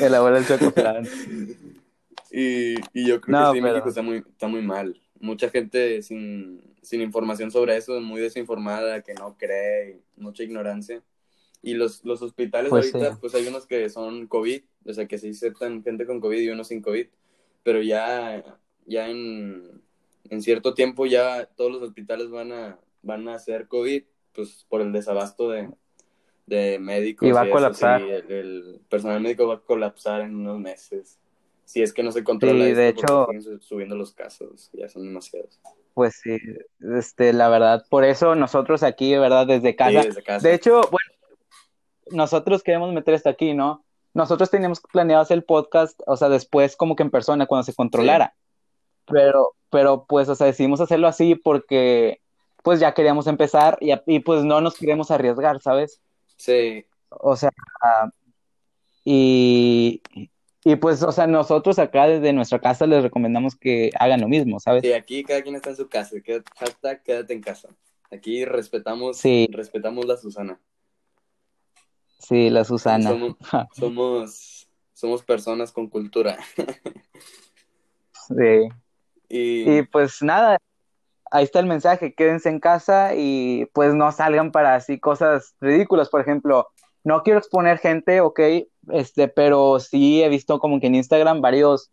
El 0.00 0.14
abuelo 0.14 0.36
del 0.40 0.46
chocoflán. 0.46 1.06
Y, 2.30 2.74
y 2.92 3.06
yo 3.06 3.20
creo 3.20 3.38
No, 3.40 3.52
que 3.52 3.58
sí, 3.58 3.62
pero- 3.62 3.72
México 3.74 3.88
está 3.88 4.02
muy, 4.02 4.16
está 4.18 4.46
muy 4.48 4.60
mal. 4.60 5.00
Mucha 5.20 5.48
gente 5.48 6.02
sin, 6.02 6.60
sin 6.82 7.00
información 7.00 7.50
sobre 7.50 7.76
eso, 7.76 7.98
muy 8.00 8.20
desinformada, 8.20 9.00
que 9.00 9.14
no 9.14 9.38
cree, 9.38 10.00
mucha 10.16 10.42
ignorancia. 10.42 11.02
Y 11.62 11.74
los, 11.74 12.04
los 12.04 12.20
hospitales 12.20 12.68
Pues 12.68 12.92
ahorita, 12.92 13.12
sí. 13.14 13.18
pues 13.22 13.34
hay 13.34 13.46
unos 13.46 13.64
que 13.66 13.88
son 13.88 14.26
COVID, 14.26 14.60
o 14.86 14.92
sea, 14.92 15.06
que 15.06 15.16
sí 15.16 15.30
aceptan 15.30 15.82
gente 15.82 16.04
con 16.04 16.20
COVID 16.20 16.38
y 16.40 16.50
unos 16.50 16.68
sin 16.68 16.82
COVID, 16.82 17.06
pero 17.62 17.80
ya, 17.80 18.44
ya 18.84 19.08
en, 19.08 19.80
en 20.28 20.42
cierto 20.42 20.74
tiempo 20.74 21.06
ya 21.06 21.46
todos 21.56 21.72
los 21.72 21.82
hospitales 21.82 22.28
van 22.28 22.52
a, 22.52 22.78
van 23.06 23.28
a 23.28 23.34
hacer 23.34 23.68
COVID, 23.68 24.02
pues 24.34 24.66
por 24.68 24.80
el 24.82 24.92
desabasto 24.92 25.48
de, 25.50 25.70
de 26.46 26.78
médicos. 26.78 27.28
Y 27.28 27.32
va 27.32 27.42
a 27.42 27.44
eso, 27.44 27.52
colapsar. 27.52 28.00
sí, 28.02 28.08
el, 28.10 28.30
el 28.32 28.80
personal 28.88 29.20
médico 29.20 29.46
va 29.46 29.54
a 29.54 29.60
colapsar 29.60 30.20
en 30.22 30.34
unos 30.36 30.58
meses. 30.58 31.18
Si 31.64 31.82
es 31.82 31.92
que 31.92 32.02
no 32.02 32.12
se 32.12 32.22
controla 32.22 32.64
Sí, 32.64 32.72
de 32.74 32.88
hecho- 32.88 33.26
siguen 33.30 33.60
subiendo 33.60 33.96
los 33.96 34.12
casos, 34.12 34.70
ya 34.72 34.88
son 34.88 35.02
demasiados. 35.02 35.58
Pues 35.94 36.20
sí, 36.22 36.36
este, 36.96 37.32
la 37.32 37.48
verdad, 37.48 37.84
por 37.88 38.04
eso 38.04 38.34
nosotros 38.34 38.82
aquí, 38.82 39.16
verdad, 39.16 39.46
desde 39.46 39.74
casa, 39.74 40.02
Sí, 40.02 40.08
desde 40.08 40.22
casa. 40.22 40.46
de 40.46 40.54
hecho, 40.54 40.82
bueno, 40.82 41.12
nosotros 42.10 42.62
queremos 42.62 42.92
meter 42.92 43.14
esto 43.14 43.30
aquí, 43.30 43.54
¿no? 43.54 43.82
Nosotros 44.14 44.50
teníamos 44.50 44.80
planeado 44.80 45.22
hacer 45.22 45.38
el 45.38 45.44
podcast, 45.44 46.00
o 46.06 46.16
sea, 46.16 46.28
después 46.28 46.76
como 46.76 46.94
que 46.96 47.02
en 47.02 47.10
persona, 47.10 47.46
cuando 47.46 47.64
se 47.64 47.74
controlara. 47.74 48.34
Pero, 49.08 49.54
pero 49.70 50.04
pues, 50.08 50.28
o 50.28 50.34
sea, 50.34 50.46
decidimos 50.46 50.80
hacerlo 50.80 51.08
así 51.08 51.34
porque, 51.34 52.20
pues 52.66 52.80
ya 52.80 52.92
queríamos 52.94 53.28
empezar 53.28 53.78
y, 53.80 53.92
y 54.08 54.18
pues 54.18 54.42
no 54.42 54.60
nos 54.60 54.74
queremos 54.74 55.12
arriesgar, 55.12 55.62
¿sabes? 55.62 56.00
Sí, 56.36 56.84
O 57.10 57.36
sea, 57.36 57.52
y, 59.04 60.02
y 60.64 60.74
pues, 60.74 61.00
o 61.04 61.12
sea, 61.12 61.28
nosotros 61.28 61.78
acá 61.78 62.08
desde 62.08 62.32
nuestra 62.32 62.58
casa 62.58 62.84
les 62.88 63.04
recomendamos 63.04 63.54
que 63.54 63.92
hagan 64.00 64.20
lo 64.20 64.26
mismo, 64.26 64.58
¿sabes? 64.58 64.82
sí, 64.82 64.92
aquí 64.92 65.22
cada 65.22 65.42
quien 65.42 65.54
está 65.54 65.70
en 65.70 65.76
su 65.76 65.88
casa. 65.88 66.16
Quédate, 66.20 66.50
hashtag 66.56 67.02
quédate 67.04 67.34
en 67.34 67.40
casa. 67.40 67.68
Aquí 68.10 68.44
respetamos, 68.44 69.16
Sí. 69.18 69.48
respetamos 69.52 70.04
la 70.04 70.16
Susana. 70.16 70.60
Sí, 72.18 72.50
la 72.50 72.64
Susana. 72.64 73.10
Somos, 73.10 73.36
somos, 73.76 74.68
somos 74.92 75.22
personas 75.22 75.70
con 75.70 75.88
cultura. 75.88 76.36
Sí. 78.28 78.68
Y, 79.28 79.78
Y 79.78 79.82
pues 79.84 80.20
nada, 80.20 80.58
ahí 81.30 81.44
está 81.44 81.60
el 81.60 81.66
mensaje, 81.66 82.14
quédense 82.14 82.48
en 82.48 82.60
casa 82.60 83.14
y 83.14 83.66
pues 83.72 83.94
no 83.94 84.10
salgan 84.12 84.52
para 84.52 84.74
así 84.74 84.98
cosas 85.00 85.54
ridículas, 85.60 86.08
por 86.08 86.20
ejemplo, 86.20 86.68
no 87.04 87.22
quiero 87.22 87.38
exponer 87.38 87.78
gente, 87.78 88.20
ok, 88.20 88.40
este, 88.92 89.28
pero 89.28 89.78
sí 89.80 90.22
he 90.22 90.28
visto 90.28 90.58
como 90.58 90.80
que 90.80 90.88
en 90.88 90.96
Instagram 90.96 91.40
varios, 91.40 91.90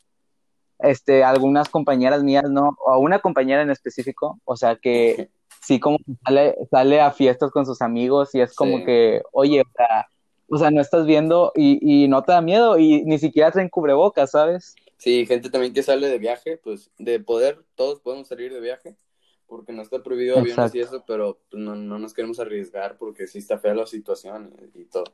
este, 0.79 1.23
algunas 1.23 1.69
compañeras 1.69 2.23
mías, 2.23 2.49
¿no? 2.49 2.77
O 2.85 2.99
una 2.99 3.19
compañera 3.19 3.61
en 3.61 3.69
específico, 3.69 4.39
o 4.45 4.55
sea 4.57 4.75
que 4.75 5.29
sí 5.61 5.79
como 5.79 5.97
sale, 6.25 6.55
sale 6.71 7.01
a 7.01 7.11
fiestas 7.11 7.51
con 7.51 7.65
sus 7.65 7.81
amigos 7.81 8.33
y 8.35 8.41
es 8.41 8.53
como 8.55 8.79
Sí. 8.79 8.85
que, 8.85 9.21
oye, 9.31 9.61
o 9.61 9.71
sea, 9.75 10.07
o 10.49 10.57
sea, 10.57 10.71
no 10.71 10.81
estás 10.81 11.05
viendo 11.05 11.51
y, 11.55 12.03
y 12.05 12.07
no 12.07 12.23
te 12.23 12.31
da 12.33 12.41
miedo 12.41 12.77
y 12.77 13.03
ni 13.05 13.17
siquiera 13.19 13.51
traen 13.51 13.69
cubrebocas, 13.69 14.31
¿sabes? 14.31 14.75
sí, 14.97 15.25
gente 15.25 15.49
también 15.49 15.73
que 15.73 15.83
sale 15.83 16.07
de 16.07 16.17
viaje, 16.17 16.57
pues 16.57 16.89
de 16.97 17.19
poder, 17.19 17.65
todos 17.75 17.99
podemos 18.01 18.27
salir 18.27 18.53
de 18.53 18.61
viaje, 18.61 18.95
porque 19.47 19.73
no 19.73 19.81
está 19.81 20.01
prohibido 20.01 20.37
aviones 20.39 20.73
y 20.73 20.79
Exacto. 20.79 20.97
eso, 20.97 21.03
pero 21.07 21.39
no, 21.51 21.75
no 21.75 21.99
nos 21.99 22.13
queremos 22.13 22.39
arriesgar 22.39 22.97
porque 22.97 23.27
sí 23.27 23.39
está 23.39 23.57
fea 23.57 23.73
la 23.75 23.85
situación 23.85 24.53
y, 24.75 24.81
y 24.81 24.85
todo. 24.85 25.05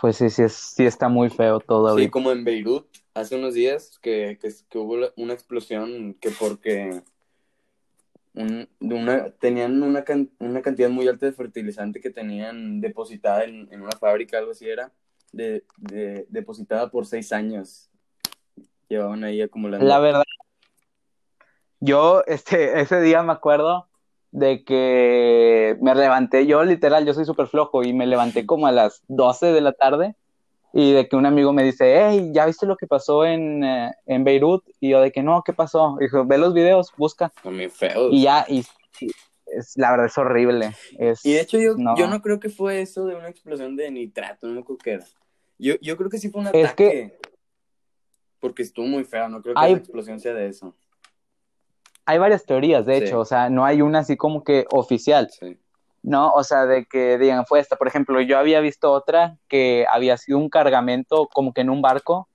Pues 0.00 0.16
sí, 0.16 0.30
sí, 0.30 0.42
es, 0.44 0.54
sí 0.54 0.86
está 0.86 1.08
muy 1.08 1.28
feo 1.28 1.60
todo 1.60 1.96
Sí, 1.96 2.08
como 2.08 2.32
en 2.32 2.44
Beirut, 2.44 2.86
hace 3.12 3.36
unos 3.36 3.54
días 3.54 3.98
que, 4.00 4.38
que, 4.40 4.50
que 4.68 4.78
hubo 4.78 4.96
una 5.16 5.34
explosión 5.34 6.14
que 6.14 6.30
porque 6.30 7.02
un- 8.34 8.68
de 8.78 8.94
una, 8.94 9.30
tenían 9.32 9.82
una, 9.82 10.04
can- 10.04 10.30
una 10.38 10.62
cantidad 10.62 10.88
muy 10.88 11.06
alta 11.08 11.26
de 11.26 11.32
fertilizante 11.32 12.00
que 12.00 12.10
tenían 12.10 12.80
depositada 12.80 13.44
en, 13.44 13.68
en 13.72 13.82
una 13.82 13.92
fábrica, 13.98 14.38
algo 14.38 14.52
así 14.52 14.68
era, 14.68 14.92
de, 15.32 15.64
de- 15.76 16.26
depositada 16.28 16.90
por 16.90 17.06
seis 17.06 17.32
años. 17.32 17.90
Llevaban 18.88 19.22
ahí 19.24 19.42
acumulando. 19.42 19.86
La 19.86 19.98
verdad, 19.98 20.22
yo 21.80 22.22
este, 22.26 22.80
ese 22.80 23.00
día 23.00 23.22
me 23.22 23.32
acuerdo 23.32 23.86
de 24.32 24.62
que 24.64 25.76
me 25.80 25.94
levanté, 25.94 26.46
yo 26.46 26.62
literal, 26.64 27.04
yo 27.04 27.14
soy 27.14 27.24
súper 27.24 27.48
flojo 27.48 27.82
y 27.82 27.92
me 27.92 28.06
levanté 28.06 28.46
como 28.46 28.66
a 28.68 28.72
las 28.72 29.02
12 29.08 29.46
de 29.46 29.60
la 29.60 29.72
tarde 29.72 30.14
y 30.72 30.92
de 30.92 31.08
que 31.08 31.16
un 31.16 31.26
amigo 31.26 31.52
me 31.52 31.64
dice, 31.64 32.00
hey, 32.00 32.30
¿ya 32.32 32.46
viste 32.46 32.64
lo 32.64 32.76
que 32.76 32.86
pasó 32.86 33.24
en, 33.24 33.64
eh, 33.64 33.92
en 34.06 34.22
Beirut? 34.22 34.62
Y 34.78 34.90
yo 34.90 35.00
de 35.00 35.10
que 35.10 35.20
no, 35.24 35.42
¿qué 35.44 35.52
pasó? 35.52 35.96
Y 35.98 36.04
dijo, 36.04 36.24
ve 36.24 36.38
los 36.38 36.54
videos, 36.54 36.92
busca. 36.96 37.32
Feos. 37.72 38.12
Y 38.12 38.22
ya, 38.22 38.44
y, 38.48 38.64
y 39.00 39.10
es, 39.46 39.72
la 39.76 39.90
verdad 39.90 40.06
es 40.06 40.16
horrible. 40.16 40.76
Es, 40.96 41.26
Y 41.26 41.32
de 41.32 41.40
hecho 41.40 41.58
yo 41.58 41.74
no. 41.76 41.96
yo 41.96 42.06
no 42.06 42.22
creo 42.22 42.38
que 42.38 42.50
fue 42.50 42.80
eso 42.82 43.04
de 43.06 43.16
una 43.16 43.28
explosión 43.28 43.74
de 43.74 43.90
nitrato, 43.90 44.46
no 44.46 44.54
me 44.54 44.60
acuerdo 44.60 44.78
qué 44.84 44.92
era. 44.92 45.06
Yo, 45.58 45.74
yo 45.80 45.96
creo 45.96 46.08
que 46.08 46.18
sí 46.18 46.30
fue 46.30 46.42
un 46.42 46.46
Es 46.46 46.66
ataque. 46.66 47.18
Porque 48.38 48.62
estuvo 48.62 48.86
muy 48.86 49.02
feo, 49.02 49.28
no 49.28 49.42
creo 49.42 49.54
que 49.56 49.60
Hay- 49.60 49.72
la 49.72 49.78
explosión 49.78 50.20
sea 50.20 50.34
de 50.34 50.46
eso. 50.46 50.74
Hay 52.10 52.18
varias 52.18 52.44
teorías, 52.44 52.84
de 52.84 52.98
Sí. 52.98 53.04
hecho, 53.04 53.20
o 53.20 53.24
sea, 53.24 53.48
no 53.48 53.64
hay 53.64 53.82
una 53.82 54.00
así 54.00 54.16
como 54.16 54.42
que 54.42 54.66
oficial. 54.70 55.30
Sí. 55.30 55.56
¿no? 56.02 56.32
O 56.32 56.42
sea, 56.44 56.66
de 56.66 56.86
que 56.86 57.18
digan, 57.18 57.46
fue 57.46 57.60
esta. 57.60 57.76
Por 57.76 57.86
ejemplo, 57.86 58.20
yo 58.20 58.38
había 58.38 58.60
visto 58.60 58.90
otra 58.90 59.36
que 59.48 59.86
había 59.90 60.16
sido 60.16 60.38
un 60.38 60.48
cargamento, 60.48 61.28
como 61.32 61.52
que 61.52 61.60
en 61.60 61.70
un 61.70 61.82
barco, 61.82 62.28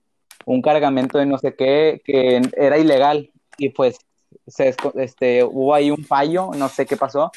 un 0.44 0.62
cargamento 0.62 1.18
de 1.18 1.26
no 1.26 1.38
sé 1.38 1.54
qué, 1.54 2.00
que 2.04 2.40
era 2.56 2.78
ilegal. 2.78 3.30
Y 3.58 3.70
pues, 3.70 3.98
se, 4.46 4.74
este, 4.94 5.44
hubo 5.44 5.74
ahí 5.74 5.90
un 5.90 6.04
fallo, 6.04 6.50
no 6.56 6.68
sé 6.68 6.86
qué 6.86 6.96
pasó, 6.96 7.32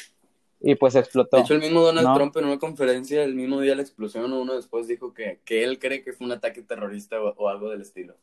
y 0.60 0.74
pues 0.74 0.94
explotó. 0.94 1.36
De 1.36 1.42
hecho, 1.42 1.54
el 1.54 1.60
mismo 1.60 1.80
Donald 1.80 2.06
¿no? 2.06 2.14
Trump 2.14 2.36
en 2.36 2.44
una 2.44 2.58
conferencia 2.58 3.24
el 3.24 3.34
mismo 3.34 3.60
día 3.60 3.72
de 3.72 3.76
la 3.76 3.82
explosión 3.82 4.32
uno 4.32 4.54
después 4.54 4.86
dijo 4.86 5.12
que, 5.12 5.40
que 5.44 5.64
él 5.64 5.78
cree 5.78 6.02
que 6.02 6.12
fue 6.12 6.26
un 6.26 6.32
ataque 6.32 6.62
terrorista 6.62 7.20
o, 7.20 7.34
o 7.36 7.48
algo 7.48 7.70
del 7.70 7.80
estilo. 7.80 8.14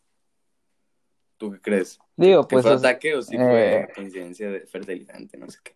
¿Tú 1.37 1.51
qué 1.51 1.61
crees? 1.61 1.99
Digo, 2.15 2.47
¿Que 2.47 2.55
pues, 2.55 2.65
fue 2.65 2.73
es, 2.75 2.79
ataque 2.79 3.15
o 3.15 3.21
sí 3.21 3.35
eh, 3.35 3.39
fue 3.39 3.93
coincidencia 3.95 4.49
de 4.49 4.61
fertilizante? 4.61 5.37
No 5.37 5.49
sé 5.49 5.59
qué. 5.63 5.75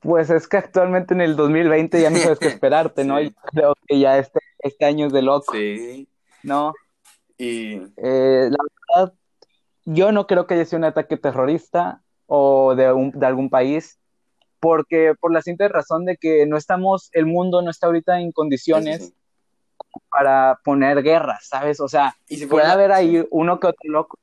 pues 0.00 0.30
es 0.30 0.46
que 0.46 0.58
actualmente 0.58 1.14
en 1.14 1.20
el 1.22 1.34
2020 1.36 2.00
ya 2.00 2.10
no 2.10 2.18
sabes 2.18 2.38
qué 2.38 2.46
esperarte, 2.48 3.04
¿no? 3.04 3.18
Sí. 3.18 3.24
Y 3.26 3.30
creo 3.52 3.74
que 3.86 3.98
ya 3.98 4.18
este, 4.18 4.38
este 4.60 4.84
año 4.84 5.06
es 5.06 5.12
de 5.12 5.22
loco, 5.22 5.52
Sí. 5.52 6.08
¿no? 6.42 6.72
Y 7.38 7.76
Eh, 7.96 8.50
la 8.50 8.56
verdad, 8.96 9.14
yo 9.84 10.12
no 10.12 10.26
creo 10.26 10.46
que 10.46 10.54
haya 10.54 10.64
sido 10.64 10.78
un 10.78 10.84
ataque 10.84 11.16
terrorista 11.16 12.02
o 12.26 12.74
de, 12.74 12.92
un- 12.92 13.10
de 13.12 13.26
algún 13.26 13.50
país, 13.50 13.98
porque 14.60 15.14
por 15.20 15.32
la 15.32 15.42
simple 15.42 15.68
razón 15.68 16.04
de 16.04 16.16
que 16.16 16.46
no 16.46 16.56
estamos, 16.56 17.08
el 17.12 17.26
mundo 17.26 17.62
no 17.62 17.70
está 17.70 17.86
ahorita 17.86 18.20
en 18.20 18.32
condiciones 18.32 19.06
sí. 19.08 19.14
Para 20.10 20.60
poner 20.64 21.02
guerras, 21.02 21.46
¿sabes? 21.48 21.80
O 21.80 21.88
sea, 21.88 22.16
Y 22.28 22.36
si 22.36 22.46
puede 22.46 22.66
haber 22.66 22.92
ahí 22.92 23.26
uno 23.30 23.58
que 23.60 23.68
otro 23.68 23.90
loco. 23.90 24.18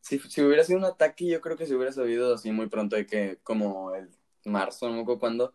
Si, 0.00 0.18
si 0.18 0.42
hubiera 0.42 0.64
sido 0.64 0.78
un 0.78 0.84
ataque, 0.86 1.26
yo 1.26 1.40
creo 1.40 1.56
que 1.56 1.66
se 1.66 1.74
hubiera 1.74 1.92
sabido 1.92 2.34
así 2.34 2.50
muy 2.52 2.68
pronto 2.68 2.96
de 2.96 3.06
que, 3.06 3.38
como 3.42 3.94
el 3.94 4.08
marzo, 4.44 4.88
no 4.88 4.94
me 4.94 5.02
acuerdo 5.02 5.20
cuándo, 5.20 5.54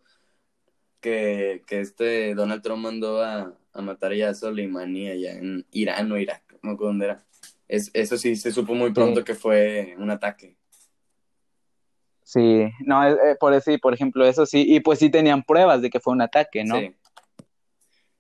que, 1.01 1.63
que 1.67 1.81
este 1.81 2.35
Donald 2.35 2.61
Trump 2.61 2.83
mandó 2.83 3.21
a, 3.23 3.53
a 3.73 3.81
matar 3.81 4.13
ya 4.13 4.29
a 4.29 4.33
Soleimani 4.33 5.09
allá 5.09 5.33
en 5.33 5.65
Irán 5.71 6.11
o 6.11 6.17
Irak, 6.17 6.43
no 6.51 6.59
me 6.61 6.71
acuerdo 6.73 6.87
dónde 6.91 7.05
era. 7.05 7.25
Es, 7.67 7.89
eso 7.93 8.17
sí 8.17 8.35
se 8.35 8.51
supo 8.51 8.75
muy 8.75 8.91
pronto 8.93 9.21
Sí. 9.21 9.23
que 9.25 9.33
fue 9.35 9.95
un 9.97 10.11
ataque. 10.11 10.55
Sí, 12.23 12.69
no, 12.85 13.07
eh, 13.07 13.17
eh, 13.23 13.35
por 13.39 13.53
eso, 13.53 13.71
sí, 13.71 13.77
por 13.77 13.93
ejemplo, 13.93 14.25
eso 14.25 14.45
sí, 14.45 14.65
y 14.67 14.79
pues 14.79 14.99
sí 14.99 15.09
tenían 15.09 15.43
pruebas 15.43 15.81
de 15.81 15.89
que 15.89 15.99
fue 15.99 16.13
un 16.13 16.21
ataque, 16.21 16.63
¿no? 16.63 16.79
Sí. 16.79 16.95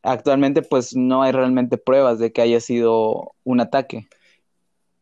Actualmente 0.05 0.61
pues 0.61 0.95
no 0.95 1.23
hay 1.23 1.31
realmente 1.31 1.77
pruebas 1.77 2.19
de 2.19 2.31
que 2.31 2.41
haya 2.41 2.59
sido 2.59 3.33
un 3.43 3.59
ataque. 3.59 4.07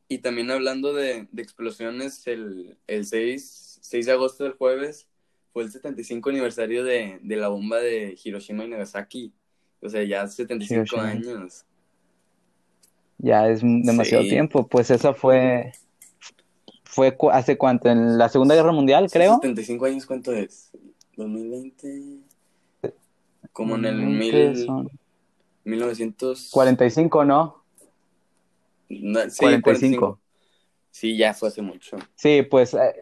Y 0.07 0.19
también 0.19 0.51
hablando 0.51 0.93
de, 0.93 1.27
de 1.31 1.41
explosiones, 1.41 2.25
el, 2.27 2.77
el 2.88 3.05
6, 3.05 3.79
6 3.81 4.05
de 4.05 4.12
agosto 4.12 4.43
del 4.43 4.53
jueves 4.53 5.07
fue 5.51 5.63
el 5.63 5.72
75 5.72 6.29
aniversario 6.29 6.83
de, 6.83 7.19
de 7.22 7.36
la 7.36 7.48
bomba 7.50 7.77
de 7.79 8.17
Hiroshima 8.24 8.65
y 8.65 8.69
Nagasaki. 8.69 9.33
O 9.81 9.89
sea, 9.89 10.03
ya 10.03 10.27
75 10.27 10.74
Hiroshima. 10.95 11.10
años. 11.10 11.65
Ya 13.17 13.48
es 13.48 13.62
demasiado 13.62 14.24
tiempo. 14.24 14.67
Pues 14.67 14.89
eso 14.91 15.13
fue. 15.13 15.74
¿Fue 16.83 17.17
hace 17.31 17.57
cuánto? 17.57 17.89
¿En 17.89 18.17
la 18.17 18.29
Segunda 18.29 18.55
Guerra 18.55 18.72
Mundial, 18.72 19.10
creo? 19.12 19.36
75 19.41 19.86
años, 19.86 20.05
¿cuánto 20.05 20.31
es? 20.31 20.72
¿2020? 21.17 22.23
Como 23.53 23.75
en 23.75 23.86
el 23.86 23.98
mil, 23.98 24.67
1945, 25.63 27.25
¿no? 27.25 27.63
no 28.89 29.29
sí, 29.29 29.38
45. 29.39 30.19
Sí, 30.89 31.17
ya 31.17 31.33
fue 31.33 31.50
hace 31.50 31.62
mucho. 31.62 31.98
Sí, 32.15 32.43
pues 32.43 32.74
eh, 32.74 32.95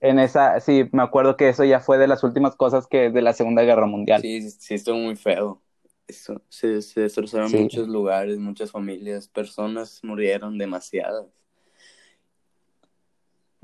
en 0.00 0.18
esa, 0.18 0.58
sí, 0.60 0.88
me 0.92 1.02
acuerdo 1.02 1.36
que 1.36 1.48
eso 1.48 1.64
ya 1.64 1.80
fue 1.80 1.98
de 1.98 2.08
las 2.08 2.24
últimas 2.24 2.56
cosas 2.56 2.86
que 2.86 3.10
de 3.10 3.22
la 3.22 3.32
Segunda 3.32 3.62
Guerra 3.62 3.86
Mundial. 3.86 4.22
Sí, 4.22 4.50
sí, 4.50 4.74
estuvo 4.74 4.96
muy 4.96 5.16
feo. 5.16 5.60
Eso, 6.06 6.42
se, 6.48 6.82
se 6.82 7.02
destrozaron 7.02 7.50
muchos 7.52 7.88
lugares, 7.88 8.38
muchas 8.38 8.70
familias, 8.70 9.28
personas 9.28 10.00
murieron 10.02 10.58
demasiadas. 10.58 11.26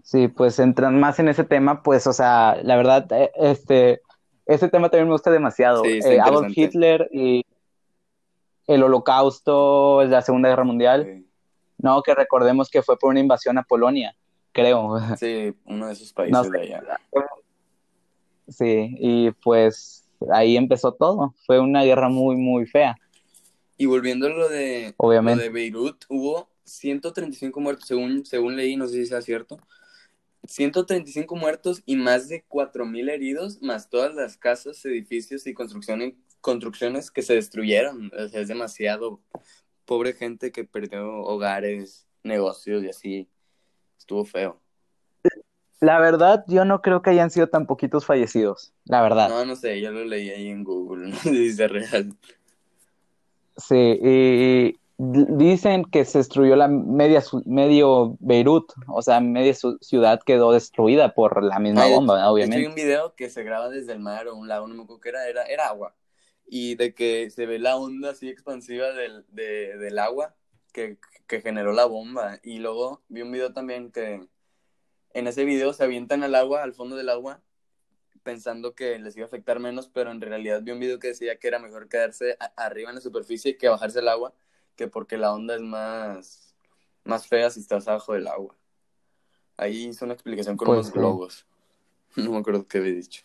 Sí, 0.03 0.29
pues 0.29 0.59
entran 0.59 0.99
más 0.99 1.19
en 1.19 1.29
ese 1.29 1.45
tema, 1.45 1.83
pues, 1.83 2.07
o 2.07 2.13
sea, 2.13 2.57
la 2.63 2.77
verdad, 2.77 3.11
eh, 3.13 3.31
este, 3.35 4.01
ese 4.49 4.69
tema 4.69 4.89
también 4.89 5.09
me 5.09 5.13
gusta 5.13 5.31
demasiado. 5.31 5.85
Eh, 5.85 6.19
Adolf 6.21 6.57
Hitler 6.57 7.09
y 7.13 7.45
el 8.67 8.83
holocausto, 8.83 10.03
la 10.05 10.23
Segunda 10.23 10.49
Guerra 10.49 10.65
Mundial. 10.65 11.25
No, 11.77 12.03
que 12.03 12.15
recordemos 12.15 12.71
que 12.71 12.83
fue 12.83 12.99
por 12.99 13.11
una 13.11 13.21
invasión 13.21 13.59
a 13.59 13.63
Polonia, 13.63 14.17
creo. 14.53 14.99
Sí, 15.19 15.55
uno 15.67 15.87
de 15.87 15.93
esos 15.93 16.13
países 16.15 16.51
de 16.51 16.61
allá. 16.61 16.83
Sí, 18.49 18.97
y 18.99 19.31
pues 19.33 20.09
ahí 20.33 20.57
empezó 20.57 20.93
todo. 20.93 21.35
Fue 21.45 21.61
una 21.61 21.85
guerra 21.85 22.09
muy, 22.09 22.37
muy 22.37 22.67
fea. 22.67 22.97
Y 23.77 23.85
volviendo 23.85 24.27
a 24.27 24.31
lo 24.31 24.49
de, 24.49 24.95
Obviamente. 24.97 25.45
de 25.45 25.51
Beirut, 25.51 26.05
hubo 26.09 26.49
135 26.65 27.61
muertos, 27.61 27.87
según, 27.87 28.25
según 28.25 28.57
leí, 28.57 28.77
no 28.77 28.87
sé 28.87 28.95
si 28.95 29.07
sea 29.07 29.21
cierto. 29.21 29.59
135 30.47 31.37
muertos 31.37 31.83
y 31.85 31.97
más 31.97 32.29
de 32.29 32.45
4.000 32.49 33.11
heridos, 33.11 33.61
más 33.63 33.91
todas 33.91 34.15
las 34.15 34.37
casas, 34.37 34.85
edificios 34.85 35.47
y 35.47 35.55
construcciones, 35.55 36.15
construcciones 36.41 37.11
que 37.11 37.23
se 37.23 37.35
destruyeron. 37.35 38.11
O 38.19 38.29
sea, 38.29 38.41
es 38.41 38.49
demasiado. 38.49 39.21
Pobre 39.85 40.13
gente 40.13 40.53
que 40.53 40.65
perdió 40.65 41.23
hogares, 41.23 42.07
negocios 42.23 42.85
y 42.85 42.89
así. 42.89 43.29
Estuvo 43.99 44.25
feo. 44.25 44.61
La 45.81 46.01
verdad, 46.01 46.45
yo 46.49 46.65
no 46.65 46.83
creo 46.83 47.03
que 47.03 47.11
hayan 47.11 47.31
sido 47.31 47.49
tan 47.49 47.67
poquitos 47.67 48.05
fallecidos, 48.05 48.73
la 48.85 49.01
verdad. 49.01 49.29
No, 49.29 49.45
no 49.45 49.55
sé, 49.55 49.81
yo 49.81 49.93
lo 49.93 50.05
leí 50.05 50.29
ahí 50.31 50.49
en 50.49 50.65
Google, 50.65 51.09
no 51.11 51.17
sé 51.17 51.53
si 51.53 51.63
es 51.63 51.71
real. 51.71 52.17
Sí, 53.57 53.99
y 54.03 54.79
dicen 54.99 55.85
que 55.85 56.05
se 56.05 56.19
destruyó 56.19 56.57
la 56.57 56.67
media 56.67 57.23
medio 57.47 58.17
Beirut, 58.19 58.73
o 58.89 59.01
sea, 59.01 59.21
media 59.21 59.55
ciudad 59.81 60.21
quedó 60.27 60.53
destruida 60.53 61.15
por 61.15 61.43
la 61.43 61.61
misma 61.61 61.87
bomba, 61.87 62.29
obviamente. 62.31 62.57
Hay 62.57 62.67
un 62.67 62.75
video 62.75 63.15
que 63.15 63.31
se 63.31 63.45
graba 63.45 63.69
desde 63.69 63.93
el 63.93 64.01
mar 64.01 64.27
o 64.27 64.35
un 64.35 64.49
lago, 64.49 64.67
no 64.67 64.75
me 64.75 64.83
acuerdo 64.83 65.01
qué 65.01 65.09
era, 65.11 65.29
era, 65.29 65.45
era 65.45 65.69
agua. 65.69 65.95
Y 66.47 66.75
de 66.75 66.95
que 66.95 67.31
se 67.31 67.47
ve 67.47 67.59
la 67.59 67.77
onda 67.77 68.11
así 68.11 68.29
expansiva 68.29 68.93
del, 68.93 69.25
del 69.29 69.99
agua 69.99 70.35
que, 70.73 70.99
que 71.29 71.41
generó 71.43 71.73
la 71.73 71.85
bomba. 71.85 72.41
Y 72.43 72.59
luego 72.59 73.03
vi 73.09 73.23
un 73.23 73.31
video 73.31 73.53
también 73.53 73.93
que 73.93 74.27
en 75.15 75.27
ese 75.27 75.45
video 75.45 75.73
se 75.73 75.85
avientan 75.85 76.25
al 76.25 76.35
agua, 76.35 76.65
al 76.65 76.75
fondo 76.75 76.97
del 76.97 77.09
agua, 77.09 77.41
pensando 78.25 78.75
que 78.75 78.99
les 78.99 79.17
iba 79.17 79.27
a 79.27 79.29
afectar 79.29 79.61
menos, 79.61 79.89
pero 79.89 80.11
en 80.11 80.21
realidad 80.21 80.61
vi 80.63 80.73
un 80.73 80.81
video 80.81 80.99
que 80.99 81.09
decía 81.09 81.39
que 81.39 81.47
era 81.47 81.61
mejor 81.61 81.89
quedarse 81.89 82.37
arriba 82.57 82.91
en 82.91 82.97
la 82.97 83.01
superficie 83.01 83.57
que 83.57 83.69
bajarse 83.69 84.01
al 84.01 84.09
agua, 84.09 84.35
que 84.79 84.87
porque 84.87 85.19
la 85.19 85.35
onda 85.35 85.57
es 85.57 85.61
más, 85.61 86.55
más 87.05 87.27
fea 87.27 87.51
si 87.51 87.61
estás 87.61 87.89
abajo 87.89 88.15
del 88.15 88.29
agua. 88.29 88.55
Ahí 89.57 89.89
hizo 89.89 90.05
una 90.05 90.15
explicación 90.15 90.57
con 90.57 90.67
pues 90.67 90.79
unos 90.79 90.93
globos. 90.93 91.45
No 92.17 92.33
me 92.33 92.39
acuerdo 92.39 92.67
qué 92.67 92.79
había 92.79 92.95
dicho. 92.95 93.23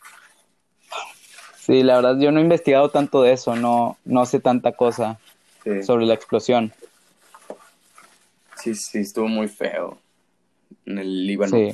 Sí, 1.57 1.81
la 1.83 1.95
verdad 1.95 2.19
yo 2.19 2.31
no 2.31 2.39
he 2.39 2.43
investigado 2.43 2.89
tanto 2.89 3.21
de 3.21 3.31
eso, 3.31 3.55
no, 3.55 3.97
no 4.03 4.25
sé 4.25 4.41
tanta 4.41 4.73
cosa 4.73 5.19
sobre 5.83 6.05
la 6.05 6.13
explosión. 6.13 6.73
Sí, 8.57 8.75
sí, 8.75 8.99
estuvo 8.99 9.27
muy 9.27 9.47
feo 9.47 9.97
en 10.85 10.99
el 10.99 11.25
Líbano. 11.25 11.55
Sí. 11.55 11.73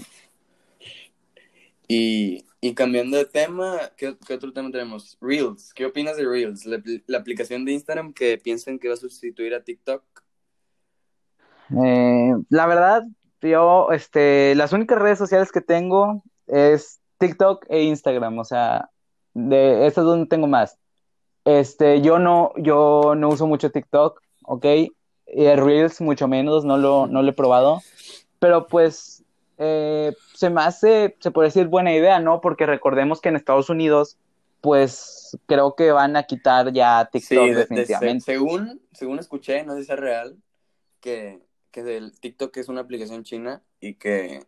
Y, 1.87 2.45
y 2.61 2.73
cambiando 2.73 3.17
de 3.17 3.25
tema, 3.25 3.79
¿qué, 3.95 4.17
otro 4.33 4.51
tema 4.51 4.69
tenemos? 4.71 5.17
Reels. 5.21 5.73
¿Qué 5.73 5.85
opinas 5.85 6.17
de 6.17 6.25
Reels? 6.25 6.65
La, 6.65 7.17
aplicación 7.17 7.63
de 7.63 7.71
Instagram 7.71 8.13
que 8.13 8.37
piensan 8.37 8.79
que 8.79 8.89
va 8.89 8.95
a 8.95 8.97
sustituir 8.97 9.53
a 9.53 9.63
TikTok. 9.63 10.03
Eh, 11.83 12.33
la 12.49 12.67
verdad, 12.67 13.03
yo, 13.41 13.91
este, 13.91 14.55
las 14.55 14.73
únicas 14.73 14.99
redes 14.99 15.17
sociales 15.17 15.51
que 15.51 15.61
tengo 15.61 16.23
es 16.47 16.99
TikTok 17.17 17.65
e 17.69 17.83
Instagram, 17.83 18.37
o 18.39 18.43
sea, 18.43 18.89
de 19.33 19.87
estas 19.87 20.03
donde 20.03 20.27
tengo 20.27 20.47
más. 20.47 20.77
Este, 21.45 22.01
yo 22.01 22.19
no, 22.19 22.51
yo 22.57 23.13
no 23.15 23.29
uso 23.29 23.47
mucho 23.47 23.71
TikTok, 23.71 24.21
¿ok? 24.43 24.65
Y 25.27 25.47
Reels 25.55 26.01
mucho 26.01 26.27
menos, 26.27 26.65
no 26.65 26.77
lo, 26.77 27.07
no 27.07 27.21
lo 27.21 27.29
he 27.29 27.33
probado. 27.33 27.81
Pero 28.39 28.67
pues 28.67 29.18
eh, 29.59 30.13
se 30.33 30.49
me 30.49 30.61
hace, 30.61 31.17
se 31.19 31.31
puede 31.31 31.49
decir 31.49 31.67
buena 31.67 31.93
idea, 31.93 32.19
¿no? 32.19 32.39
Porque 32.39 32.65
recordemos 32.65 33.19
que 33.19 33.27
en 33.27 33.35
Estados 33.35 33.69
Unidos, 33.69 34.17
pues 34.61 35.37
creo 35.47 35.75
que 35.75 35.91
van 35.91 36.15
a 36.15 36.23
quitar 36.23 36.71
ya 36.71 37.09
TikTok 37.11 37.49
definitivamente. 37.49 38.23
según, 38.23 38.81
según 38.93 39.19
escuché, 39.19 39.65
no 39.65 39.75
sé 39.75 39.83
si 39.83 39.91
es 39.91 39.99
real, 39.99 40.37
que, 41.01 41.41
que 41.71 41.97
el 41.97 42.17
TikTok 42.17 42.55
es 42.55 42.69
una 42.69 42.81
aplicación 42.81 43.23
china 43.23 43.61
y 43.81 43.95
que, 43.95 44.45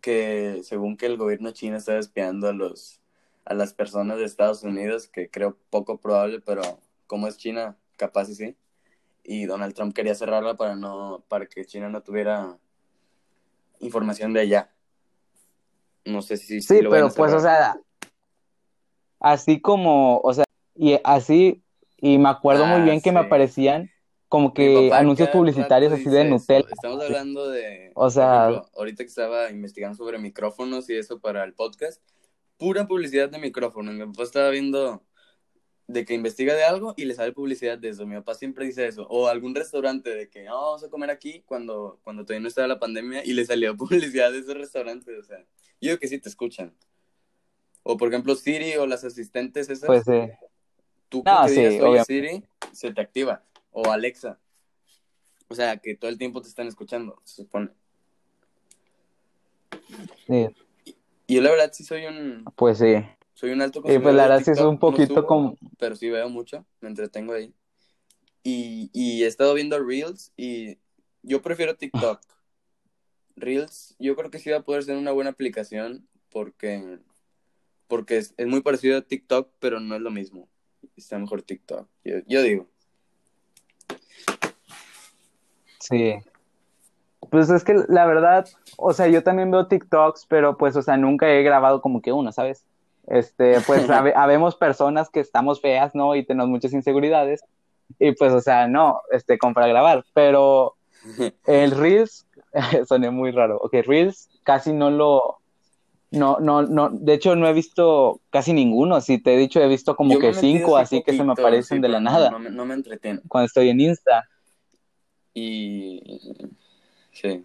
que 0.00 0.62
según 0.64 0.96
que 0.96 1.06
el 1.06 1.16
gobierno 1.16 1.52
chino 1.52 1.76
está 1.76 1.96
espiando 1.96 2.48
a 2.48 2.52
los 2.52 3.00
a 3.44 3.54
las 3.54 3.72
personas 3.72 4.18
de 4.18 4.24
Estados 4.24 4.62
Unidos, 4.62 5.08
que 5.08 5.30
creo 5.30 5.56
poco 5.70 5.96
probable, 5.98 6.42
pero 6.44 6.60
como 7.06 7.28
es 7.28 7.38
China, 7.38 7.78
capaz 7.96 8.28
y 8.28 8.34
sí. 8.34 8.56
Y 9.24 9.46
Donald 9.46 9.74
Trump 9.74 9.94
quería 9.94 10.14
cerrarla 10.14 10.58
para 10.58 10.76
no, 10.76 11.24
para 11.28 11.46
que 11.46 11.64
China 11.64 11.88
no 11.88 12.02
tuviera 12.02 12.58
información 13.80 14.32
de 14.32 14.40
allá. 14.40 14.70
No 16.04 16.22
sé 16.22 16.36
si, 16.36 16.60
sí, 16.60 16.80
pero 16.88 17.10
pues, 17.10 17.32
o 17.32 17.40
sea, 17.40 17.78
así 19.20 19.60
como, 19.60 20.20
o 20.20 20.32
sea, 20.32 20.44
y 20.74 20.98
así, 21.04 21.62
y 21.98 22.18
me 22.18 22.28
acuerdo 22.28 22.66
muy 22.66 22.80
ah, 22.80 22.84
bien 22.84 23.00
que 23.00 23.12
me 23.12 23.20
aparecían 23.20 23.90
como 24.28 24.52
que 24.52 24.92
anuncios 24.92 25.30
publicitarios 25.30 25.92
así 25.92 26.04
de 26.04 26.24
Nutella. 26.24 26.68
Estamos 26.70 27.02
hablando 27.02 27.48
de, 27.48 27.92
o 27.94 28.10
sea, 28.10 28.62
ahorita 28.76 29.02
que 29.02 29.08
estaba 29.08 29.50
investigando 29.50 29.96
sobre 29.96 30.18
micrófonos 30.18 30.88
y 30.90 30.96
eso 30.96 31.18
para 31.18 31.44
el 31.44 31.54
podcast, 31.54 32.02
pura 32.58 32.86
publicidad 32.86 33.30
de 33.30 33.38
micrófonos. 33.38 33.94
Mi 33.94 34.04
papá 34.06 34.22
estaba 34.22 34.50
viendo 34.50 35.02
de 35.88 36.04
que 36.04 36.12
investiga 36.12 36.54
de 36.54 36.64
algo 36.64 36.92
y 36.96 37.06
le 37.06 37.14
sale 37.14 37.32
publicidad 37.32 37.78
de 37.78 37.88
eso. 37.88 38.06
Mi 38.06 38.14
papá 38.16 38.34
siempre 38.34 38.66
dice 38.66 38.86
eso. 38.86 39.06
O 39.08 39.26
algún 39.26 39.54
restaurante 39.54 40.10
de 40.10 40.28
que 40.28 40.44
no, 40.44 40.54
vamos 40.54 40.84
a 40.84 40.90
comer 40.90 41.10
aquí 41.10 41.42
cuando, 41.46 41.98
cuando 42.04 42.24
todavía 42.24 42.42
no 42.42 42.48
estaba 42.48 42.68
la 42.68 42.78
pandemia 42.78 43.24
y 43.24 43.32
le 43.32 43.44
salió 43.46 43.74
publicidad 43.76 44.30
de 44.30 44.40
ese 44.40 44.52
restaurante. 44.52 45.16
O 45.16 45.24
sea, 45.24 45.38
yo 45.38 45.90
digo 45.90 45.98
que 45.98 46.08
sí 46.08 46.18
te 46.18 46.28
escuchan. 46.28 46.74
O 47.82 47.96
por 47.96 48.08
ejemplo 48.08 48.34
Siri 48.34 48.76
o 48.76 48.86
las 48.86 49.02
asistentes 49.02 49.70
esas. 49.70 49.86
Pues 49.86 50.04
sí. 50.04 50.30
Tú 51.08 51.24
que 51.24 51.70
digas, 51.70 52.06
Siri, 52.06 52.44
se 52.72 52.92
te 52.92 53.00
activa. 53.00 53.42
O 53.72 53.90
Alexa. 53.90 54.38
O 55.48 55.54
sea, 55.54 55.78
que 55.78 55.94
todo 55.94 56.10
el 56.10 56.18
tiempo 56.18 56.42
te 56.42 56.48
están 56.48 56.68
escuchando, 56.68 57.18
se 57.24 57.36
supone. 57.36 57.70
Sí. 60.26 60.48
Y 61.26 61.34
yo 61.34 61.40
la 61.40 61.50
verdad 61.50 61.70
sí 61.72 61.82
soy 61.82 62.04
un... 62.04 62.44
Pues 62.56 62.76
sí. 62.76 62.96
Soy 63.38 63.50
un 63.50 63.62
alto 63.62 63.80
consumidor. 63.80 64.00
Y 64.00 64.02
pues 64.02 64.14
la 64.16 64.22
verdad 64.24 64.42
sí 64.44 64.50
es 64.50 64.60
un 64.60 64.80
poquito 64.80 65.24
como. 65.24 65.56
Pero 65.78 65.94
sí 65.94 66.10
veo 66.10 66.28
mucho, 66.28 66.66
me 66.80 66.88
entretengo 66.88 67.34
ahí. 67.34 67.54
Y, 68.42 68.90
y 68.92 69.22
he 69.22 69.28
estado 69.28 69.54
viendo 69.54 69.78
Reels 69.78 70.32
y 70.36 70.76
yo 71.22 71.40
prefiero 71.40 71.76
TikTok. 71.76 72.20
Reels, 73.36 73.94
yo 74.00 74.16
creo 74.16 74.32
que 74.32 74.40
sí 74.40 74.50
va 74.50 74.56
a 74.56 74.64
poder 74.64 74.82
ser 74.82 74.96
una 74.96 75.12
buena 75.12 75.30
aplicación 75.30 76.08
porque, 76.30 76.98
porque 77.86 78.16
es, 78.16 78.34
muy 78.44 78.60
parecido 78.60 78.98
a 78.98 79.02
TikTok, 79.02 79.48
pero 79.60 79.78
no 79.78 79.94
es 79.94 80.00
lo 80.00 80.10
mismo. 80.10 80.48
Está 80.96 81.16
mejor 81.16 81.42
TikTok, 81.42 81.86
yo, 82.02 82.16
yo 82.26 82.42
digo. 82.42 82.66
Sí. 85.78 86.16
Pues 87.30 87.50
es 87.50 87.62
que 87.62 87.84
la 87.86 88.04
verdad, 88.04 88.48
o 88.76 88.92
sea, 88.92 89.06
yo 89.06 89.22
también 89.22 89.52
veo 89.52 89.68
TikToks, 89.68 90.26
pero 90.26 90.56
pues, 90.56 90.74
o 90.74 90.82
sea, 90.82 90.96
nunca 90.96 91.30
he 91.30 91.44
grabado 91.44 91.80
como 91.80 92.02
que 92.02 92.10
uno, 92.10 92.32
¿sabes? 92.32 92.66
Este, 93.10 93.60
pues 93.62 93.88
habemos 94.16 94.56
personas 94.56 95.10
que 95.10 95.20
estamos 95.20 95.60
feas, 95.60 95.94
¿no? 95.94 96.14
Y 96.14 96.24
tenemos 96.24 96.48
muchas 96.48 96.72
inseguridades. 96.72 97.42
Y 97.98 98.12
pues, 98.12 98.32
o 98.32 98.40
sea, 98.40 98.68
no, 98.68 99.00
este, 99.10 99.38
como 99.38 99.54
para 99.54 99.66
grabar. 99.66 100.04
Pero 100.14 100.76
el 101.46 101.70
Reels, 101.72 102.26
soné 102.88 103.10
muy 103.10 103.30
raro. 103.30 103.58
Ok, 103.58 103.74
Reels 103.84 104.28
casi 104.42 104.72
no 104.72 104.90
lo, 104.90 105.38
no, 106.10 106.38
no, 106.40 106.62
no, 106.62 106.88
de 106.90 107.14
hecho 107.14 107.36
no 107.36 107.46
he 107.46 107.52
visto 107.52 108.20
casi 108.30 108.54
ninguno, 108.54 109.00
si 109.02 109.18
te 109.18 109.34
he 109.34 109.36
dicho 109.36 109.60
he 109.60 109.68
visto 109.68 109.94
como 109.94 110.18
que 110.18 110.32
cinco, 110.32 110.78
así 110.78 111.02
que 111.02 111.14
se 111.14 111.22
me 111.22 111.32
aparecen 111.32 111.82
de 111.82 111.88
la 111.88 112.00
nada. 112.00 112.30
No, 112.30 112.38
me, 112.38 112.50
no 112.50 112.64
me 112.64 112.74
entretienen. 112.74 113.22
Cuando 113.28 113.46
estoy 113.46 113.68
en 113.68 113.80
Insta. 113.80 114.24
Y 115.34 116.20
sí. 117.12 117.44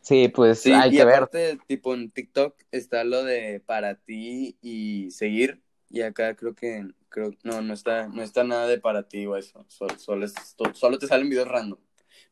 Sí, 0.00 0.28
pues 0.28 0.64
hay 0.66 0.90
que 0.90 1.02
aparte, 1.02 1.58
tipo 1.66 1.92
en 1.94 2.10
TikTok 2.10 2.54
está 2.70 3.04
lo 3.04 3.24
de 3.24 3.60
para 3.60 3.96
ti 3.96 4.56
y 4.62 5.10
seguir. 5.10 5.62
Y 5.90 6.02
acá 6.02 6.34
creo 6.34 6.54
que 6.54 6.86
creo 7.08 7.32
no, 7.42 7.60
no 7.62 7.74
está, 7.74 8.08
no 8.08 8.22
está 8.22 8.44
nada 8.44 8.66
de 8.66 8.78
para 8.78 9.08
ti 9.08 9.26
o 9.26 9.36
eso. 9.36 9.64
Solo, 9.68 9.98
solo, 9.98 10.26
solo 10.74 10.98
te 10.98 11.06
salen 11.06 11.28
videos 11.28 11.48
random. 11.48 11.78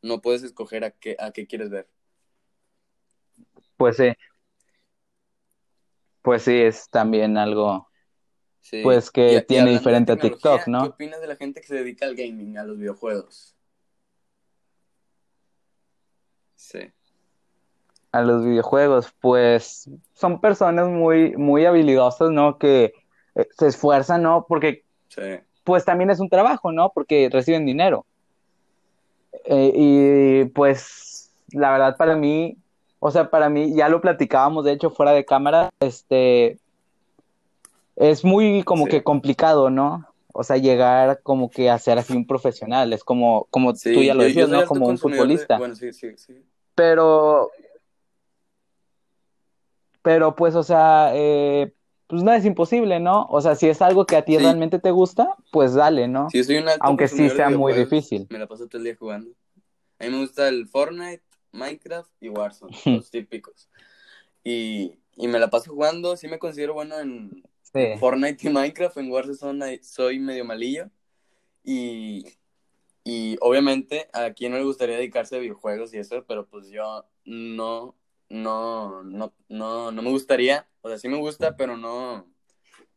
No 0.02 0.20
puedes 0.20 0.42
escoger 0.42 0.84
a 0.84 0.90
qué, 0.90 1.16
a 1.18 1.32
qué 1.32 1.46
quieres 1.46 1.70
ver. 1.70 1.88
Pues 3.76 3.96
sí. 3.96 4.12
Pues 6.22 6.42
sí, 6.42 6.54
es 6.54 6.88
también 6.90 7.36
algo 7.36 7.88
pues 8.82 9.10
que 9.10 9.42
tiene 9.42 9.70
diferente 9.70 10.12
a 10.12 10.16
TikTok, 10.16 10.66
¿no? 10.66 10.82
¿Qué 10.82 10.88
opinas 10.88 11.20
de 11.20 11.26
la 11.28 11.36
gente 11.36 11.60
que 11.60 11.66
se 11.66 11.76
dedica 11.76 12.06
al 12.06 12.16
gaming, 12.16 12.58
a 12.58 12.64
los 12.64 12.78
videojuegos? 12.78 13.56
Sí. 16.56 16.80
A 18.16 18.22
los 18.22 18.44
videojuegos, 18.44 19.12
pues 19.20 19.90
son 20.14 20.40
personas 20.40 20.88
muy, 20.88 21.36
muy 21.36 21.66
habilidosas, 21.66 22.30
¿no? 22.30 22.58
Que 22.58 22.94
eh, 23.34 23.48
se 23.58 23.66
esfuerzan, 23.66 24.22
¿no? 24.22 24.46
Porque 24.48 24.84
pues 25.64 25.84
también 25.84 26.10
es 26.10 26.20
un 26.20 26.28
trabajo, 26.28 26.72
¿no? 26.72 26.90
Porque 26.94 27.28
reciben 27.30 27.66
dinero. 27.66 28.06
Eh, 29.44 29.72
y 29.74 30.44
pues 30.46 31.30
la 31.52 31.72
verdad 31.72 31.96
para 31.96 32.16
mí, 32.16 32.56
o 32.98 33.10
sea, 33.10 33.30
para 33.30 33.48
mí, 33.48 33.74
ya 33.74 33.88
lo 33.88 34.00
platicábamos, 34.00 34.64
de 34.64 34.72
hecho, 34.72 34.90
fuera 34.90 35.12
de 35.12 35.24
cámara, 35.24 35.70
este, 35.80 36.58
es 37.96 38.24
muy 38.24 38.62
como 38.62 38.86
que 38.86 39.02
complicado, 39.02 39.70
¿no? 39.70 40.06
O 40.32 40.42
sea, 40.42 40.56
llegar 40.56 41.20
como 41.22 41.50
que 41.50 41.70
a 41.70 41.78
ser 41.78 41.98
así 41.98 42.14
un 42.14 42.26
profesional, 42.26 42.92
es 42.92 43.04
como, 43.04 43.46
como 43.50 43.72
tú 43.72 44.02
ya 44.02 44.14
lo 44.14 44.22
decías, 44.22 44.48
¿no? 44.48 44.64
Como 44.66 44.86
un 44.86 44.98
futbolista. 44.98 45.58
Bueno, 45.58 45.74
sí, 45.74 45.92
sí, 45.92 46.16
sí. 46.16 46.42
Pero, 46.74 47.50
pero 50.06 50.36
pues, 50.36 50.54
o 50.54 50.62
sea, 50.62 51.10
eh, 51.14 51.74
pues 52.06 52.22
nada 52.22 52.38
es 52.38 52.44
imposible, 52.44 53.00
¿no? 53.00 53.26
O 53.28 53.40
sea, 53.40 53.56
si 53.56 53.68
es 53.68 53.82
algo 53.82 54.06
que 54.06 54.14
a 54.14 54.24
ti 54.24 54.38
realmente 54.38 54.78
te 54.78 54.92
gusta, 54.92 55.34
pues 55.50 55.74
dale, 55.74 56.06
¿no? 56.06 56.30
Sí, 56.30 56.44
soy 56.44 56.58
un 56.58 56.66
Aunque 56.78 57.08
sí 57.08 57.28
sea 57.28 57.50
muy 57.50 57.72
difícil. 57.72 58.24
Me 58.30 58.38
la 58.38 58.46
paso 58.46 58.68
todo 58.68 58.78
el 58.78 58.84
día 58.84 58.94
jugando. 58.96 59.32
A 59.98 60.04
mí 60.04 60.10
me 60.10 60.20
gusta 60.20 60.48
el 60.48 60.68
Fortnite, 60.68 61.24
Minecraft 61.50 62.08
y 62.20 62.28
Warzone, 62.28 62.72
los 62.86 63.10
típicos. 63.10 63.68
Y, 64.44 64.96
y 65.16 65.26
me 65.26 65.40
la 65.40 65.50
paso 65.50 65.72
jugando, 65.72 66.16
sí 66.16 66.28
me 66.28 66.38
considero 66.38 66.74
bueno 66.74 67.00
en, 67.00 67.42
Fortnite 67.98 68.46
y 68.46 68.52
Minecraft, 68.52 68.98
en 68.98 69.10
Warzone 69.10 69.82
soy 69.82 70.20
medio 70.20 70.44
malillo. 70.44 70.88
Y, 71.64 72.24
y 73.02 73.36
obviamente 73.40 74.08
a 74.12 74.32
quien 74.34 74.52
no 74.52 74.58
le 74.58 74.64
gustaría 74.64 74.98
dedicarse 74.98 75.34
a 75.34 75.40
videojuegos 75.40 75.92
y 75.92 75.98
eso, 75.98 76.24
pero 76.28 76.46
pues 76.46 76.68
yo 76.68 77.04
no, 77.24 77.96
no, 78.28 79.02
no, 79.02 79.32
no, 79.48 79.92
no 79.92 80.02
me 80.02 80.10
gustaría. 80.10 80.68
O 80.82 80.88
sea, 80.88 80.98
sí 80.98 81.08
me 81.08 81.18
gusta, 81.18 81.56
pero 81.56 81.76
no, 81.76 82.18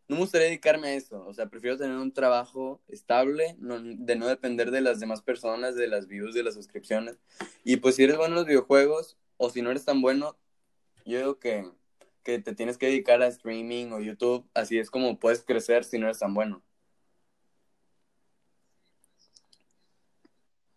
no 0.08 0.16
me 0.16 0.18
gustaría 0.18 0.48
dedicarme 0.48 0.90
a 0.90 0.94
eso. 0.94 1.26
O 1.26 1.34
sea, 1.34 1.48
prefiero 1.48 1.78
tener 1.78 1.98
un 1.98 2.14
trabajo 2.14 2.82
estable, 2.88 3.56
de 3.60 4.16
no 4.16 4.28
depender 4.28 4.72
de 4.72 4.82
las 4.82 5.00
demás 5.00 5.22
personas, 5.22 5.76
de 5.76 5.88
las 5.88 6.08
views, 6.08 6.34
de 6.34 6.44
las 6.44 6.54
suscripciones. 6.56 7.20
Y 7.64 7.78
pues 7.78 7.96
si 7.96 8.04
eres 8.04 8.18
bueno 8.18 8.34
en 8.34 8.40
los 8.40 8.46
videojuegos, 8.46 9.18
o 9.38 9.50
si 9.50 9.62
no 9.62 9.72
eres 9.72 9.86
tan 9.86 10.02
bueno, 10.02 10.38
yo 11.06 11.18
digo 11.18 11.40
que 11.40 11.66
que 12.24 12.40
te 12.40 12.54
tienes 12.54 12.78
que 12.78 12.88
dedicar 12.88 13.22
a 13.22 13.28
streaming 13.28 13.92
o 13.92 14.00
YouTube, 14.00 14.48
así 14.54 14.78
es 14.78 14.92
como 14.92 15.20
puedes 15.20 15.44
crecer 15.44 15.84
si 15.84 15.98
no 15.98 16.06
eres 16.06 16.20
tan 16.20 16.34
bueno. 16.34 16.62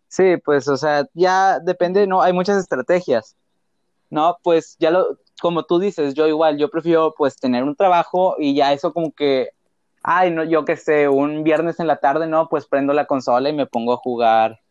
Sí, 0.07 0.37
pues, 0.43 0.67
o 0.67 0.77
sea, 0.77 1.07
ya 1.13 1.59
depende, 1.59 2.05
¿no? 2.05 2.21
Hay 2.21 2.33
muchas 2.33 2.57
estrategias, 2.57 3.35
¿no? 4.13 4.37
Pues 4.43 4.77
ya 4.79 4.91
lo, 4.91 5.17
como 5.41 5.63
tú 5.63 5.79
dices, 5.79 6.13
yo 6.13 6.27
igual, 6.27 6.57
yo 6.57 6.69
prefiero 6.69 7.15
pues 7.17 7.35
tener 7.35 7.63
un 7.63 7.75
trabajo 7.75 8.35
y 8.39 8.55
ya 8.55 8.71
eso 8.71 8.93
como 8.93 9.11
que, 9.11 9.49
ay, 10.03 10.31
no, 10.31 10.43
yo 10.43 10.63
qué 10.65 10.77
sé, 10.77 11.09
un 11.09 11.43
viernes 11.43 11.79
en 11.79 11.87
la 11.87 11.97
tarde, 11.97 12.27
¿no? 12.27 12.47
Pues 12.47 12.67
prendo 12.67 12.93
la 12.93 13.05
consola 13.05 13.49
y 13.49 13.53
me 13.53 13.65
pongo 13.65 13.93
a 13.93 13.97
jugar, 13.97 14.61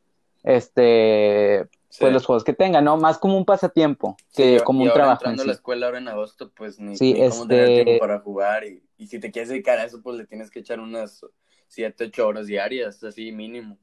este, 0.44 1.66
pues 1.98 2.12
los 2.12 2.24
juegos 2.24 2.44
que 2.44 2.52
tengan, 2.52 2.84
¿no? 2.84 2.96
Más 2.96 3.18
como 3.18 3.36
un 3.36 3.44
pasatiempo 3.44 4.16
que 4.32 4.60
como 4.60 4.84
un 4.84 4.92
trabajo. 4.92 5.24
Entrando 5.24 5.42
a 5.42 5.46
la 5.46 5.52
escuela 5.52 5.86
ahora 5.86 5.98
en 5.98 6.08
agosto, 6.08 6.52
pues 6.54 6.78
ni, 6.78 6.96
sí, 6.96 7.14
cómo 7.28 7.48
tener 7.48 7.68
este 7.68 7.84
tiempo 7.84 8.00
para 8.00 8.20
jugar. 8.20 8.64
Y, 8.64 8.82
y, 8.96 9.08
si 9.08 9.18
te 9.18 9.32
quieres 9.32 9.48
dedicar 9.48 9.78
a 9.78 9.84
eso, 9.84 10.00
pues 10.02 10.16
le 10.16 10.26
tienes 10.26 10.50
que 10.50 10.60
echar 10.60 10.78
unas 10.78 11.26
7, 11.66 12.04
8 12.04 12.26
horas 12.26 12.46
diarias, 12.46 13.02
así 13.02 13.32
mínimo. 13.32 13.76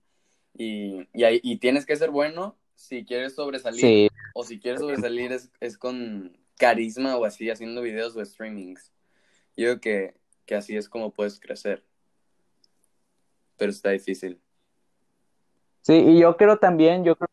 Y, 0.53 1.01
y, 1.13 1.23
y 1.43 1.57
tienes 1.57 1.85
que 1.85 1.95
ser 1.97 2.09
bueno 2.09 2.55
si 2.79 3.03
quieres 3.03 3.35
sobresalir. 3.35 4.09
O 4.33 4.43
si 4.43 4.59
quieres 4.59 4.79
sobresalir 4.79 5.33
es, 5.33 5.51
es 5.59 5.77
con 5.77 6.37
carisma 6.57 7.17
o 7.17 7.25
así, 7.25 7.49
haciendo 7.49 7.81
videos 7.81 8.15
o 8.15 8.23
streamings. 8.25 8.93
Yo 9.57 9.65
creo 9.65 9.81
que, 9.81 10.13
que 10.45 10.55
así 10.55 10.77
es 10.77 10.87
como 10.87 11.11
puedes 11.11 11.39
crecer. 11.39 11.83
Pero 13.57 13.71
está 13.71 13.89
difícil. 13.89 14.39
Sí, 15.81 15.93
y 15.93 16.19
yo 16.19 16.37
creo 16.37 16.57
también, 16.57 17.03
yo 17.03 17.17
creo 17.17 17.29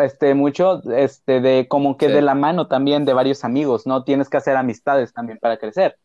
este, 0.00 0.34
mucho, 0.34 0.80
este, 0.92 1.40
de 1.40 1.66
como 1.66 1.96
que 1.96 2.08
de 2.08 2.22
la 2.22 2.34
mano 2.34 2.68
también 2.68 3.04
de 3.04 3.14
varios 3.14 3.44
amigos, 3.44 3.86
¿no? 3.86 4.04
Tienes 4.04 4.28
que 4.28 4.36
hacer 4.36 4.56
amistades 4.56 5.12
también 5.12 5.38
para 5.38 5.58
crecer. 5.58 5.98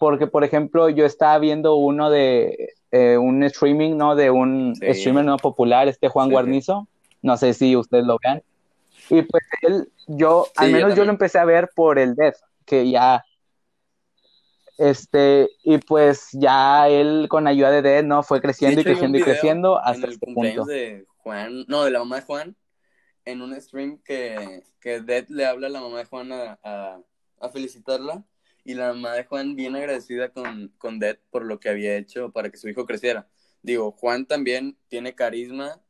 Porque, 0.00 0.26
por 0.26 0.42
ejemplo, 0.42 0.88
yo 0.88 1.04
estaba 1.04 1.38
viendo 1.38 1.76
uno 1.76 2.10
de 2.10 2.74
eh, 2.90 3.18
un 3.18 3.42
streaming, 3.44 3.96
¿no? 3.96 4.16
De 4.16 4.30
un 4.30 4.74
streamer 4.74 5.24
no 5.24 5.36
popular, 5.36 5.86
este 5.86 6.08
Juan 6.08 6.30
Guarnizo. 6.30 6.88
No 7.22 7.36
sé 7.36 7.54
si 7.54 7.76
ustedes 7.76 8.04
lo 8.04 8.18
vean. 8.22 8.42
Y 9.10 9.22
pues 9.22 9.44
él, 9.62 9.90
yo, 10.06 10.46
al 10.56 10.72
menos 10.72 10.94
yo, 10.94 11.04
lo 11.04 11.10
empecé 11.10 11.38
a 11.38 11.44
ver 11.44 11.70
por 11.74 11.98
el 11.98 12.14
Death, 12.14 12.36
que 12.66 12.90
ya, 12.90 13.24
este, 14.76 15.48
y 15.64 15.78
pues 15.78 16.28
ya 16.32 16.88
él 16.88 17.26
con 17.28 17.46
ayuda 17.46 17.70
de 17.70 17.82
Death, 17.82 18.04
¿no? 18.04 18.22
Fue 18.22 18.40
creciendo 18.40 18.80
y 18.80 18.84
creciendo 18.84 19.18
y 19.18 19.22
creciendo 19.22 19.78
hasta 19.78 20.06
el 20.06 20.12
este 20.12 20.26
punto. 20.26 20.64
de 20.64 21.06
Juan, 21.18 21.64
no, 21.68 21.84
de 21.84 21.90
la 21.90 22.00
mamá 22.00 22.16
de 22.16 22.22
Juan, 22.22 22.56
en 23.24 23.42
un 23.42 23.58
stream 23.60 23.98
que, 24.04 24.62
que 24.80 25.00
Dead 25.00 25.26
le 25.28 25.46
habla 25.46 25.66
a 25.66 25.70
la 25.70 25.80
mamá 25.80 25.98
de 25.98 26.04
Juan 26.06 26.32
a, 26.32 27.00
felicitarla 27.52 28.24
y 28.64 28.74
la 28.74 28.92
mamá 28.92 29.12
de 29.12 29.24
Juan 29.24 29.54
bien 29.54 29.76
agradecida 29.76 30.30
con, 30.30 30.74
con 30.78 30.98
Dead 30.98 31.18
por 31.30 31.44
lo 31.44 31.60
que 31.60 31.68
había 31.68 31.96
hecho 31.96 32.32
para 32.32 32.50
que 32.50 32.56
su 32.56 32.68
hijo 32.68 32.84
creciera. 32.84 33.28
Digo, 33.62 33.92
Juan 33.92 34.26
también 34.26 34.76
tiene 34.88 35.14
carisma, 35.14 35.80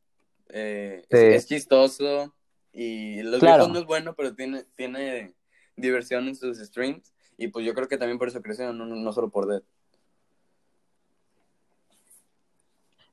eh, 0.49 1.03
es, 1.09 1.47
chistoso 1.47 2.33
y 2.71 3.21
los 3.21 3.41
videos 3.41 3.69
no 3.69 3.79
es 3.79 3.85
bueno, 3.85 4.15
pero 4.15 4.35
tiene, 4.35 4.65
tiene 4.75 5.33
diversión 5.75 6.27
en 6.27 6.35
sus 6.35 6.57
streams 6.57 7.13
y 7.37 7.47
pues 7.47 7.65
yo 7.65 7.73
creo 7.73 7.87
que 7.87 7.97
también 7.97 8.17
por 8.17 8.27
eso 8.27 8.41
creció, 8.41 8.73
no, 8.73 8.85
no 8.85 9.13
solo 9.13 9.29
por 9.29 9.47
Dead. 9.47 9.61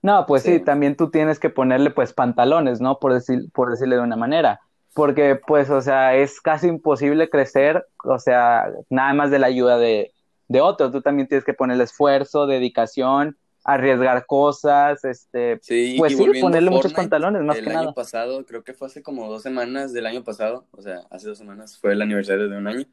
No, 0.03 0.25
pues 0.25 0.45
sí. 0.45 0.61
también 0.61 0.97
tú 0.97 1.11
tienes 1.11 1.41
que 1.41 1.51
ponerle 1.51 1.91
pues 1.91 2.13
pantalones, 2.13 2.81
¿no? 2.81 3.01
Por, 3.01 3.13
decir, 3.13 3.51
por 3.53 3.71
decirle 3.71 3.97
de 3.97 4.03
una 4.03 4.17
manera. 4.17 4.61
Porque 4.95 5.35
pues, 5.35 5.69
o 5.69 5.81
sea, 5.81 6.15
es 6.15 6.41
casi 6.41 6.69
imposible 6.69 7.29
crecer, 7.29 7.85
o 8.05 8.19
sea, 8.19 8.71
nada 8.89 9.13
más 9.15 9.31
de 9.33 9.41
la 9.41 9.49
ayuda 9.49 9.79
de, 9.79 10.13
de 10.47 10.61
otro. 10.61 10.93
Tú 10.93 11.03
también 11.03 11.27
tienes 11.27 11.45
que 11.45 11.55
ponerle 11.55 11.85
esfuerzo, 11.85 12.47
dedicación, 12.47 13.37
arriesgar 13.67 14.27
cosas, 14.27 15.05
este, 15.05 15.59
sí, 15.61 15.97
pues 15.99 16.17
sí, 16.17 16.41
ponerle 16.41 16.71
muchos 16.71 16.95
pantalones, 16.95 17.43
más 17.43 17.57
que 17.57 17.63
nada. 17.63 17.81
El 17.81 17.87
año 17.89 17.95
pasado, 17.95 18.47
creo 18.47 18.63
que 18.63 18.75
fue 18.75 18.87
hace 18.87 19.03
como 19.03 19.29
dos 19.29 19.43
semanas 19.43 19.93
del 19.93 20.07
año 20.07 20.23
pasado, 20.23 20.69
o 20.71 20.81
sea, 20.81 21.01
hace 21.11 21.27
dos 21.27 21.37
semanas 21.37 21.77
fue 21.77 21.93
el 21.93 22.01
aniversario 22.01 22.49
de 22.49 22.57
un 22.57 22.69
año, 22.69 22.87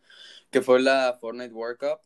que 0.49 0.63
fue 0.63 0.81
la 0.81 1.15
Fortnite 1.21 1.53
World 1.53 1.77
Cup, 1.77 1.99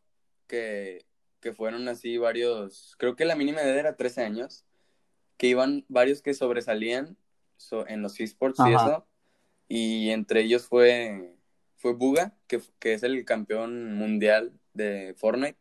que, 0.47 1.05
que 1.39 1.53
fueron 1.53 1.87
así 1.87 2.17
varios, 2.17 2.95
creo 2.97 3.15
que 3.15 3.23
la 3.23 3.37
mínima 3.37 3.61
edad 3.61 3.77
era 3.77 3.95
13 3.95 4.23
años, 4.23 4.65
que 5.37 5.47
iban 5.47 5.85
varios 5.87 6.21
que 6.21 6.33
sobresalían 6.33 7.15
en 7.87 8.01
los 8.01 8.19
esports 8.19 8.59
y 8.59 8.73
eso. 8.73 9.07
Y 9.69 10.09
entre 10.09 10.41
ellos 10.41 10.67
fue, 10.67 11.37
fue 11.77 11.93
Buga, 11.93 12.35
que, 12.47 12.61
que 12.79 12.93
es 12.93 13.03
el 13.03 13.23
campeón 13.23 13.93
mundial 13.93 14.51
de 14.73 15.15
Fortnite. 15.17 15.59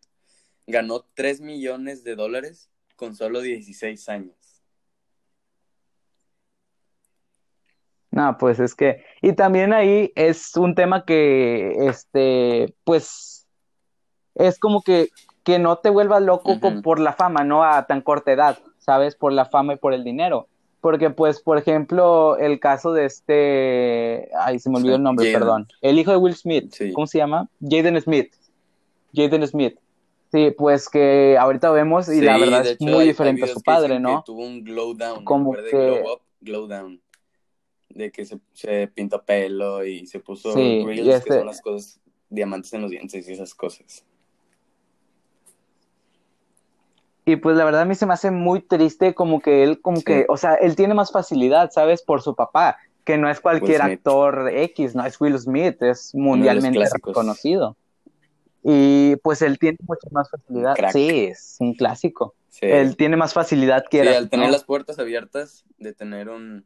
Ganó 0.66 1.06
3 1.14 1.40
millones 1.40 2.02
de 2.02 2.16
dólares 2.16 2.68
con 2.96 3.14
solo 3.14 3.40
16 3.40 4.08
años. 4.08 4.34
No, 8.10 8.36
pues 8.38 8.58
es 8.60 8.74
que, 8.74 9.04
y 9.20 9.34
también 9.34 9.72
ahí 9.72 10.10
es 10.16 10.56
un 10.56 10.74
tema 10.74 11.04
que, 11.04 11.88
este, 11.88 12.74
pues, 12.84 13.46
es 14.34 14.58
como 14.58 14.82
que, 14.82 15.10
que 15.44 15.58
no 15.58 15.78
te 15.78 15.90
vuelvas 15.90 16.22
loco 16.22 16.58
por 16.82 16.98
la 16.98 17.12
fama, 17.12 17.44
¿no? 17.44 17.62
A 17.62 17.86
tan 17.86 18.00
corta 18.00 18.32
edad. 18.32 18.58
¿sabes? 18.86 19.16
Por 19.16 19.32
la 19.32 19.44
fama 19.44 19.74
y 19.74 19.76
por 19.76 19.92
el 19.92 20.04
dinero. 20.04 20.46
Porque, 20.80 21.10
pues, 21.10 21.40
por 21.40 21.58
ejemplo, 21.58 22.38
el 22.38 22.60
caso 22.60 22.92
de 22.92 23.06
este. 23.06 24.30
Ay, 24.38 24.60
se 24.60 24.70
me 24.70 24.76
olvidó 24.76 24.94
el 24.94 25.02
nombre, 25.02 25.32
perdón. 25.32 25.66
El 25.82 25.98
hijo 25.98 26.12
de 26.12 26.16
Will 26.16 26.36
Smith. 26.36 26.72
¿Cómo 26.94 27.08
se 27.08 27.18
llama? 27.18 27.48
Jaden 27.60 28.00
Smith. 28.00 28.32
Jaden 29.12 29.46
Smith. 29.48 29.76
Sí, 30.32 30.50
pues 30.50 30.88
que 30.88 31.36
ahorita 31.38 31.70
vemos 31.70 32.08
y 32.08 32.20
la 32.20 32.36
verdad 32.38 32.66
es 32.66 32.80
muy 32.80 33.04
diferente 33.06 33.44
a 33.44 33.48
su 33.48 33.62
padre, 33.62 34.00
¿no? 34.00 34.22
tuvo 34.24 34.44
un 34.44 34.62
glow 34.64 34.94
down. 34.94 35.24
Como 35.24 35.52
que... 35.52 35.70
Glow 35.70 36.12
up, 36.14 36.20
glow 36.40 36.66
down. 36.66 37.00
de 37.88 38.10
que 38.12 38.24
se, 38.26 38.38
se 38.52 38.88
pintó 38.88 39.22
pelo 39.24 39.84
y 39.84 40.06
se 40.06 40.20
puso 40.20 40.52
Sí, 40.52 40.84
grills, 40.84 41.04
que 41.04 41.14
este- 41.14 41.38
son 41.38 41.46
las 41.46 41.62
cosas, 41.62 42.00
diamantes 42.28 42.72
en 42.74 42.82
los 42.82 42.90
dientes 42.90 43.26
y 43.28 43.32
esas 43.32 43.54
cosas. 43.54 44.04
Y 47.24 47.36
pues 47.36 47.56
la 47.56 47.64
verdad 47.64 47.82
a 47.82 47.84
mí 47.84 47.94
se 47.94 48.06
me 48.06 48.12
hace 48.12 48.30
muy 48.30 48.60
triste 48.60 49.14
como 49.14 49.40
que 49.40 49.64
él, 49.64 49.80
como 49.80 49.96
Sí. 49.98 50.04
que, 50.04 50.26
o 50.28 50.36
sea, 50.36 50.54
él 50.54 50.76
tiene 50.76 50.94
más 50.94 51.10
facilidad, 51.10 51.70
¿sabes? 51.72 52.02
Por 52.02 52.22
su 52.22 52.34
papá, 52.36 52.76
que 53.04 53.16
no 53.18 53.28
es 53.28 53.40
cualquier 53.40 53.82
actor 53.82 54.48
X, 54.52 54.94
no 54.94 55.04
es 55.04 55.20
Will 55.20 55.38
Smith, 55.38 55.82
es 55.82 56.14
mundialmente 56.14 56.84
reconocido. 56.92 57.76
Y 58.68 59.14
pues 59.22 59.42
él 59.42 59.60
tiene 59.60 59.78
mucha 59.86 60.08
más 60.10 60.28
facilidad. 60.28 60.74
Crack. 60.74 60.90
Sí, 60.92 61.26
es 61.26 61.56
un 61.60 61.74
clásico. 61.74 62.34
Sí. 62.48 62.66
Él 62.66 62.96
tiene 62.96 63.16
más 63.16 63.32
facilidad 63.32 63.84
que 63.88 64.00
Sí, 64.02 64.08
era, 64.08 64.18
al 64.18 64.28
tener 64.28 64.46
¿no? 64.46 64.52
las 64.52 64.64
puertas 64.64 64.98
abiertas, 64.98 65.64
de 65.78 65.92
tener 65.92 66.28
un, 66.28 66.64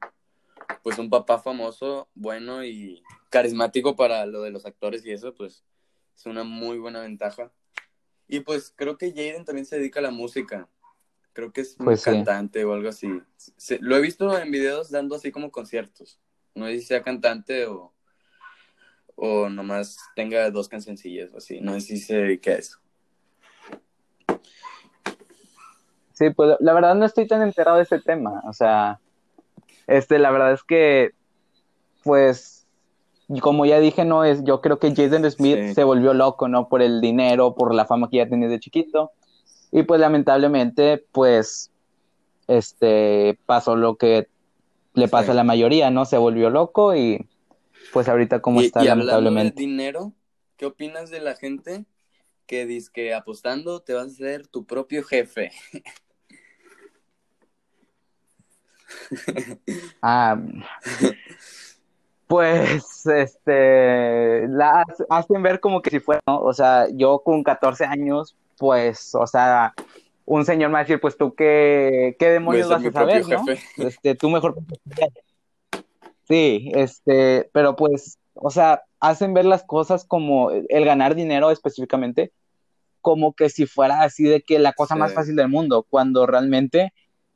pues 0.82 0.98
un 0.98 1.10
papá 1.10 1.38
famoso, 1.40 2.08
bueno 2.14 2.64
y 2.64 3.02
carismático 3.28 3.96
para 3.96 4.24
lo 4.24 4.40
de 4.40 4.50
los 4.50 4.64
actores 4.64 5.04
y 5.04 5.12
eso, 5.12 5.34
pues 5.34 5.62
es 6.16 6.24
una 6.24 6.42
muy 6.42 6.78
buena 6.78 7.00
ventaja. 7.02 7.52
Y 8.28 8.40
pues 8.40 8.72
creo 8.74 8.96
que 8.96 9.10
Jaden 9.10 9.44
también 9.44 9.66
se 9.66 9.76
dedica 9.76 10.00
a 10.00 10.04
la 10.04 10.10
música. 10.10 10.68
Creo 11.34 11.52
que 11.52 11.60
es 11.60 11.76
un 11.78 11.84
Pues 11.84 12.00
sí. 12.00 12.10
cantante 12.10 12.64
o 12.64 12.72
algo 12.72 12.88
así. 12.88 13.08
Se- 13.36 13.78
lo 13.82 13.94
he 13.96 14.00
visto 14.00 14.38
en 14.38 14.50
videos 14.50 14.90
dando 14.90 15.16
así 15.16 15.30
como 15.30 15.50
conciertos. 15.50 16.18
No 16.54 16.64
sé 16.66 16.78
si 16.80 16.86
sea 16.86 17.02
cantante 17.02 17.66
o, 17.66 17.92
o 19.22 19.48
nomás 19.50 19.98
tenga 20.16 20.50
dos 20.50 20.68
cancioncillas 20.68 21.32
o 21.34 21.36
así. 21.38 21.60
No 21.60 21.74
sé 21.74 21.80
si 21.80 21.96
se 21.98 22.16
dedica 22.16 22.52
a 22.52 22.54
eso. 22.54 22.78
Sí, 26.14 26.30
pues 26.30 26.56
la 26.60 26.72
verdad 26.72 26.94
no 26.94 27.04
estoy 27.04 27.26
tan 27.26 27.42
enterado 27.42 27.76
de 27.78 27.84
ese 27.84 27.98
tema. 28.00 28.42
O 28.46 28.52
sea, 28.52 28.98
este, 29.86 30.18
la 30.18 30.30
verdad 30.30 30.52
es 30.52 30.62
que, 30.62 31.10
pues, 32.04 32.66
como 33.40 33.64
ya 33.64 33.78
dije, 33.78 34.04
no 34.04 34.24
es, 34.24 34.42
yo 34.44 34.60
creo 34.60 34.78
que 34.78 34.94
Jaden 34.94 35.30
Smith 35.30 35.58
Sí. 35.68 35.74
se 35.74 35.84
volvió 35.84 36.12
loco, 36.14 36.48
¿no? 36.48 36.68
Por 36.68 36.82
el 36.82 37.00
dinero, 37.00 37.54
por 37.54 37.74
la 37.74 37.86
fama 37.86 38.08
que 38.10 38.18
ya 38.18 38.28
tenía 38.28 38.48
de 38.48 38.60
chiquito. 38.60 39.12
Y 39.72 39.82
pues 39.84 40.00
lamentablemente, 40.00 41.04
pues, 41.12 41.70
este, 42.48 43.38
pasó 43.46 43.76
lo 43.76 43.96
que 43.96 44.28
le 44.94 45.08
pasa 45.08 45.26
Sí. 45.26 45.30
a 45.30 45.34
la 45.34 45.44
mayoría, 45.44 45.90
¿no? 45.90 46.04
Se 46.04 46.18
volvió 46.18 46.50
loco 46.50 46.94
y 46.96 47.26
pues 47.92 48.08
ahorita 48.08 48.40
como 48.40 48.60
está 48.60 48.84
y 48.84 48.88
hablando 48.88 49.04
de 49.04 49.22
lamentablemente. 49.22 49.60
dinero, 49.60 50.12
¿qué 50.56 50.66
opinas 50.66 51.10
de 51.10 51.20
la 51.20 51.34
gente 51.34 51.84
que 52.46 52.66
dice 52.66 52.90
que 52.92 53.14
apostando 53.14 53.80
te 53.80 53.94
vas 53.94 54.06
a 54.06 54.10
ser 54.10 54.46
tu 54.46 54.64
propio 54.64 55.02
jefe? 55.04 55.50
Ah, 60.02 60.36
pues, 62.26 63.06
este, 63.06 64.48
la 64.48 64.84
hacen 65.08 65.42
ver 65.42 65.60
como 65.60 65.82
que 65.82 65.90
si 65.90 66.00
fuera, 66.00 66.20
¿no? 66.26 66.40
O 66.40 66.52
sea, 66.52 66.86
yo 66.92 67.20
con 67.20 67.42
14 67.42 67.84
años, 67.84 68.36
pues, 68.58 69.14
o 69.14 69.26
sea, 69.26 69.74
un 70.24 70.44
señor 70.44 70.70
me 70.70 70.74
va 70.74 70.78
a 70.80 70.82
decir, 70.82 71.00
pues 71.00 71.16
tú 71.16 71.34
qué, 71.34 72.16
qué 72.18 72.30
demonios 72.30 72.68
vas 72.68 72.84
a 72.84 72.92
saber, 72.92 73.26
¿no? 73.26 73.44
jefe. 73.44 73.62
Este, 73.76 74.14
tú 74.14 74.30
mejor. 74.30 74.54
Sí, 76.30 76.70
este, 76.76 77.50
pero 77.52 77.74
pues, 77.74 78.20
o 78.34 78.50
sea, 78.50 78.84
hacen 79.00 79.34
ver 79.34 79.46
las 79.46 79.64
cosas 79.64 80.04
como 80.04 80.52
el 80.52 80.84
ganar 80.84 81.16
dinero 81.16 81.50
específicamente, 81.50 82.30
como 83.00 83.32
que 83.34 83.50
si 83.50 83.66
fuera 83.66 84.02
así 84.02 84.22
de 84.22 84.40
que 84.40 84.60
la 84.60 84.72
cosa 84.72 84.94
más 84.94 85.12
fácil 85.12 85.34
del 85.34 85.48
mundo, 85.48 85.84
cuando 85.90 86.26
realmente 86.26 86.92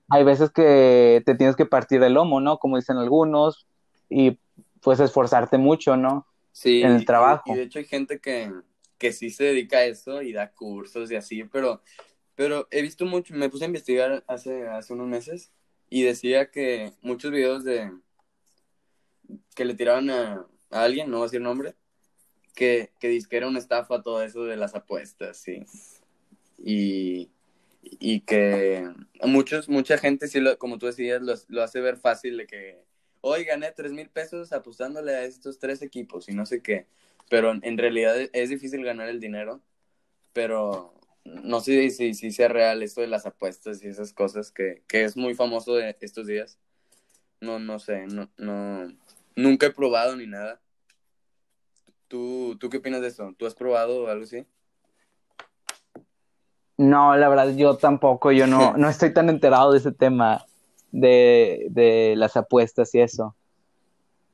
hay 0.09 0.23
veces 0.23 0.51
que 0.53 1.25
te 1.27 1.35
tienes 1.35 1.57
que 1.57 1.67
partir 1.67 2.01
el 2.05 2.15
lomo, 2.15 2.41
¿no? 2.41 2.59
Como 2.59 2.77
dicen 2.77 2.97
algunos, 2.99 3.67
y 4.09 4.39
pues 4.81 5.01
esforzarte 5.01 5.59
mucho, 5.59 5.97
¿no? 5.97 6.25
Sí, 6.53 6.83
En 6.85 6.93
el 6.93 7.03
y- 7.03 7.05
trabajo. 7.05 7.53
Y, 7.53 7.57
de 7.57 7.63
hecho 7.65 7.81
hay 7.81 7.87
gente 7.87 8.21
que, 8.21 8.53
que 8.97 9.13
sí 9.13 9.31
se 9.31 9.43
dedica 9.43 9.79
a 9.79 9.87
eso 9.87 10.23
y 10.23 10.33
da 10.33 10.53
cursos 10.53 11.11
y 11.11 11.17
así, 11.17 11.43
pero, 11.43 11.83
pero 12.37 12.69
he 12.71 12.81
visto 12.81 13.07
mucho, 13.07 13.35
me 13.35 13.49
puse 13.49 13.65
a 13.65 13.67
investigar 13.67 14.23
hace, 14.29 14.69
hace 14.69 14.93
unos 14.93 15.09
meses 15.09 15.51
y 15.91 16.03
decía 16.03 16.53
que 16.53 16.93
muchos 17.03 17.33
videos 17.33 17.65
de 17.65 17.91
que 19.55 19.65
le 19.65 19.75
tiraban 19.75 20.11
a, 20.11 20.47
alguien, 20.71 21.11
no 21.11 21.19
voy 21.19 21.25
a 21.25 21.29
decir 21.29 21.41
nombre, 21.41 21.75
que, 22.55 22.91
que 23.01 23.09
dice 23.09 23.29
que 23.29 23.37
era 23.37 23.49
una 23.49 23.59
estafa 23.59 24.03
todo 24.03 24.23
eso 24.23 24.45
de 24.45 24.57
las 24.57 24.75
apuestas, 24.75 25.37
sí. 25.37 25.65
Y, 26.59 27.31
y 27.83 28.21
que 28.21 28.89
muchos, 29.23 29.69
mucha 29.69 29.99
gente, 29.99 30.29
sí 30.29 30.41
lo, 30.41 30.59
como 30.59 30.79
tú 30.79 30.87
decías, 30.87 31.23
lo, 31.23 31.35
lo 31.49 31.63
hace 31.63 31.81
ver 31.81 31.97
fácil 31.97 32.37
de 32.37 32.47
que 32.47 32.85
hoy 33.21 33.45
gané 33.45 33.73
tres 33.73 33.93
mil 33.93 34.09
pesos 34.09 34.53
apostándole 34.53 35.15
a 35.15 35.25
estos 35.25 35.59
tres 35.59 35.83
equipos 35.83 36.29
y 36.29 36.33
no 36.33 36.47
sé 36.47 36.63
qué. 36.63 36.87
Pero 37.31 37.53
en 37.53 37.79
realidad 37.79 38.17
es 38.33 38.51
difícil 38.51 38.85
ganar 38.85 39.09
el 39.09 39.19
dinero, 39.19 39.63
pero 40.33 40.95
no 41.25 41.61
sé 41.61 41.89
si, 41.91 42.15
si 42.15 42.31
sea 42.31 42.49
real 42.49 42.83
esto 42.83 43.01
de 43.01 43.07
las 43.07 43.25
apuestas 43.27 43.83
y 43.83 43.89
esas 43.89 44.13
cosas 44.13 44.53
que, 44.53 44.83
que 44.87 45.05
es 45.05 45.17
muy 45.17 45.35
famoso 45.35 45.75
de 45.75 45.97
estos 46.01 46.27
días. 46.27 46.59
No, 47.41 47.59
no 47.59 47.79
sé, 47.79 48.07
no, 48.07 48.31
no, 48.37 48.93
nunca 49.37 49.67
he 49.67 49.71
probado 49.71 50.17
ni 50.17 50.27
nada. 50.27 50.61
¿Tú, 52.09 52.57
¿Tú 52.61 52.69
qué 52.71 52.79
opinas 52.79 53.01
de 53.01 53.09
eso? 53.09 53.35
¿Tú 53.37 53.47
has 53.47 53.55
probado 53.55 54.09
algo 54.09 54.25
así? 54.25 54.47
No, 56.77 57.17
la 57.17 57.29
verdad, 57.29 57.55
yo 57.55 57.77
tampoco, 57.77 58.33
yo 58.33 58.47
no, 58.47 58.73
no 58.77 58.89
estoy 58.89 59.13
tan 59.13 59.29
enterado 59.29 59.73
de 59.73 59.79
ese 59.79 59.93
tema 59.93 60.45
de, 60.93 61.67
de 61.71 62.15
las 62.17 62.37
apuestas 62.37 62.95
y 62.95 63.01
eso. 63.01 63.35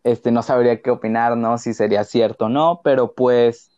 Este, 0.02 0.30
no 0.30 0.42
sabría 0.42 0.80
qué 0.80 0.90
opinar, 0.90 1.36
¿no? 1.36 1.58
Si 1.58 1.74
sería 1.74 2.04
cierto 2.04 2.46
o 2.46 2.48
no, 2.48 2.80
pero 2.82 3.12
pues, 3.12 3.70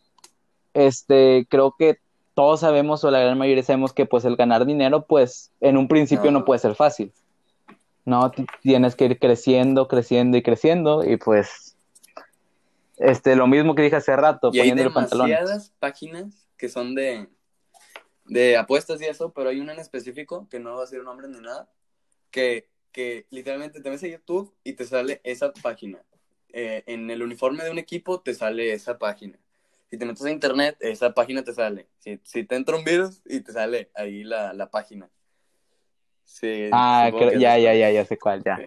este, 0.72 1.46
creo 1.50 1.74
que 1.76 1.98
todos 2.35 2.61
sabemos, 2.61 3.02
o 3.04 3.11
la 3.11 3.20
gran 3.20 3.37
mayoría 3.37 3.62
sabemos 3.64 3.92
que 3.92 4.06
pues 4.06 4.24
el 4.24 4.37
ganar 4.37 4.64
dinero, 4.64 5.04
pues 5.06 5.50
en 5.61 5.76
un 5.76 5.88
principio 5.88 6.30
no, 6.30 6.40
No. 6.40 6.44
puede 6.44 6.61
ser 6.61 6.74
fácil, 6.76 7.12
¿no? 8.04 8.30
Tienes 8.62 8.96
que 8.96 9.04
ir 9.06 9.18
creciendo, 9.18 9.88
creciendo 9.88 10.36
y 10.36 10.42
creciendo 10.42 11.04
y 11.04 11.16
pues, 11.16 11.76
este, 12.98 13.36
lo 13.36 13.46
mismo 13.46 13.74
que 13.74 13.82
dije 13.82 13.96
hace 13.96 14.14
rato, 14.16 14.50
Y 14.52 14.60
hay 14.60 14.70
poniéndole 14.70 14.90
pantalones. 14.90 15.38
demasiadas 15.38 15.72
páginas 15.78 16.48
que 16.56 16.68
son 16.68 16.94
de, 16.94 17.28
de 18.26 18.56
apuestas 18.56 19.00
y 19.00 19.06
eso, 19.06 19.32
pero 19.32 19.50
hay 19.50 19.60
una 19.60 19.72
en 19.72 19.80
específico, 19.80 20.48
que 20.48 20.60
no 20.60 20.72
va 20.74 20.78
a 20.78 20.84
decir 20.84 21.02
nombre 21.02 21.28
ni 21.28 21.40
nada, 21.40 21.68
que, 22.30 22.68
que 22.92 23.26
literalmente 23.30 23.80
te 23.80 23.90
metes 23.90 24.04
a 24.04 24.08
YouTube 24.12 24.54
y 24.64 24.74
te 24.74 24.84
sale 24.84 25.20
esa 25.24 25.52
página. 25.52 26.02
Eh, 26.54 26.82
en 26.86 27.10
el 27.10 27.22
uniforme 27.22 27.64
de 27.64 27.70
un 27.70 27.78
equipo 27.78 28.20
te 28.20 28.34
sale 28.34 28.72
esa 28.72 28.98
página. 28.98 29.38
Si 29.90 29.98
te 29.98 30.04
metes 30.06 30.24
a 30.24 30.30
internet, 30.30 30.76
esa 30.80 31.12
página 31.14 31.42
te 31.42 31.52
sale. 31.52 31.88
Si, 31.98 32.20
si 32.22 32.44
te 32.44 32.56
entra 32.56 32.76
un 32.76 32.84
virus 32.84 33.22
y 33.26 33.40
te 33.40 33.52
sale 33.52 33.90
ahí 33.94 34.22
la, 34.22 34.52
la 34.52 34.70
página. 34.70 35.10
Sí, 36.42 36.68
Ah, 36.72 37.09
creo- 37.16 37.38
ya, 37.38 37.57
ya, 37.57 37.72
ya, 37.72 37.90
ya 37.92 38.05
sé 38.05 38.18
cuál, 38.18 38.42
ya. 38.42 38.57
Sí. 38.57 38.64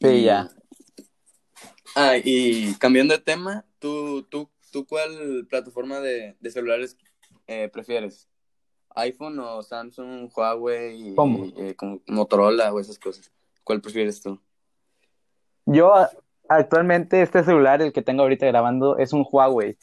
Sí, 0.00 0.08
Y- 0.08 0.24
ya. 0.24 0.48
Ah, 1.96 2.14
y 2.22 2.74
cambiando 2.76 3.14
de 3.14 3.20
tema, 3.20 3.64
¿tú, 3.80 4.22
tú, 4.30 4.48
tú 4.70 4.86
cuál 4.86 5.44
plataforma 5.50 5.98
de, 5.98 6.36
de 6.38 6.50
celulares 6.52 6.96
eh, 7.48 7.68
prefieres? 7.68 8.28
¿iPhone 8.94 9.40
o 9.40 9.60
Samsung, 9.62 10.30
Huawei, 10.32 11.10
y, 11.10 11.14
¿Cómo? 11.16 11.46
y, 11.46 11.54
eh, 11.56 11.74
como 11.74 12.00
Motorola 12.06 12.72
o 12.72 12.78
esas 12.78 12.98
cosas? 12.98 13.32
¿Cuál 13.64 13.80
prefieres 13.80 14.22
tú? 14.22 14.40
Yo 15.66 15.92
actualmente 16.48 17.22
este 17.22 17.42
celular, 17.42 17.82
el 17.82 17.92
que 17.92 18.02
tengo 18.02 18.22
ahorita 18.22 18.46
grabando, 18.46 18.98
es 18.98 19.12
un 19.12 19.26
Huawei. 19.28 19.76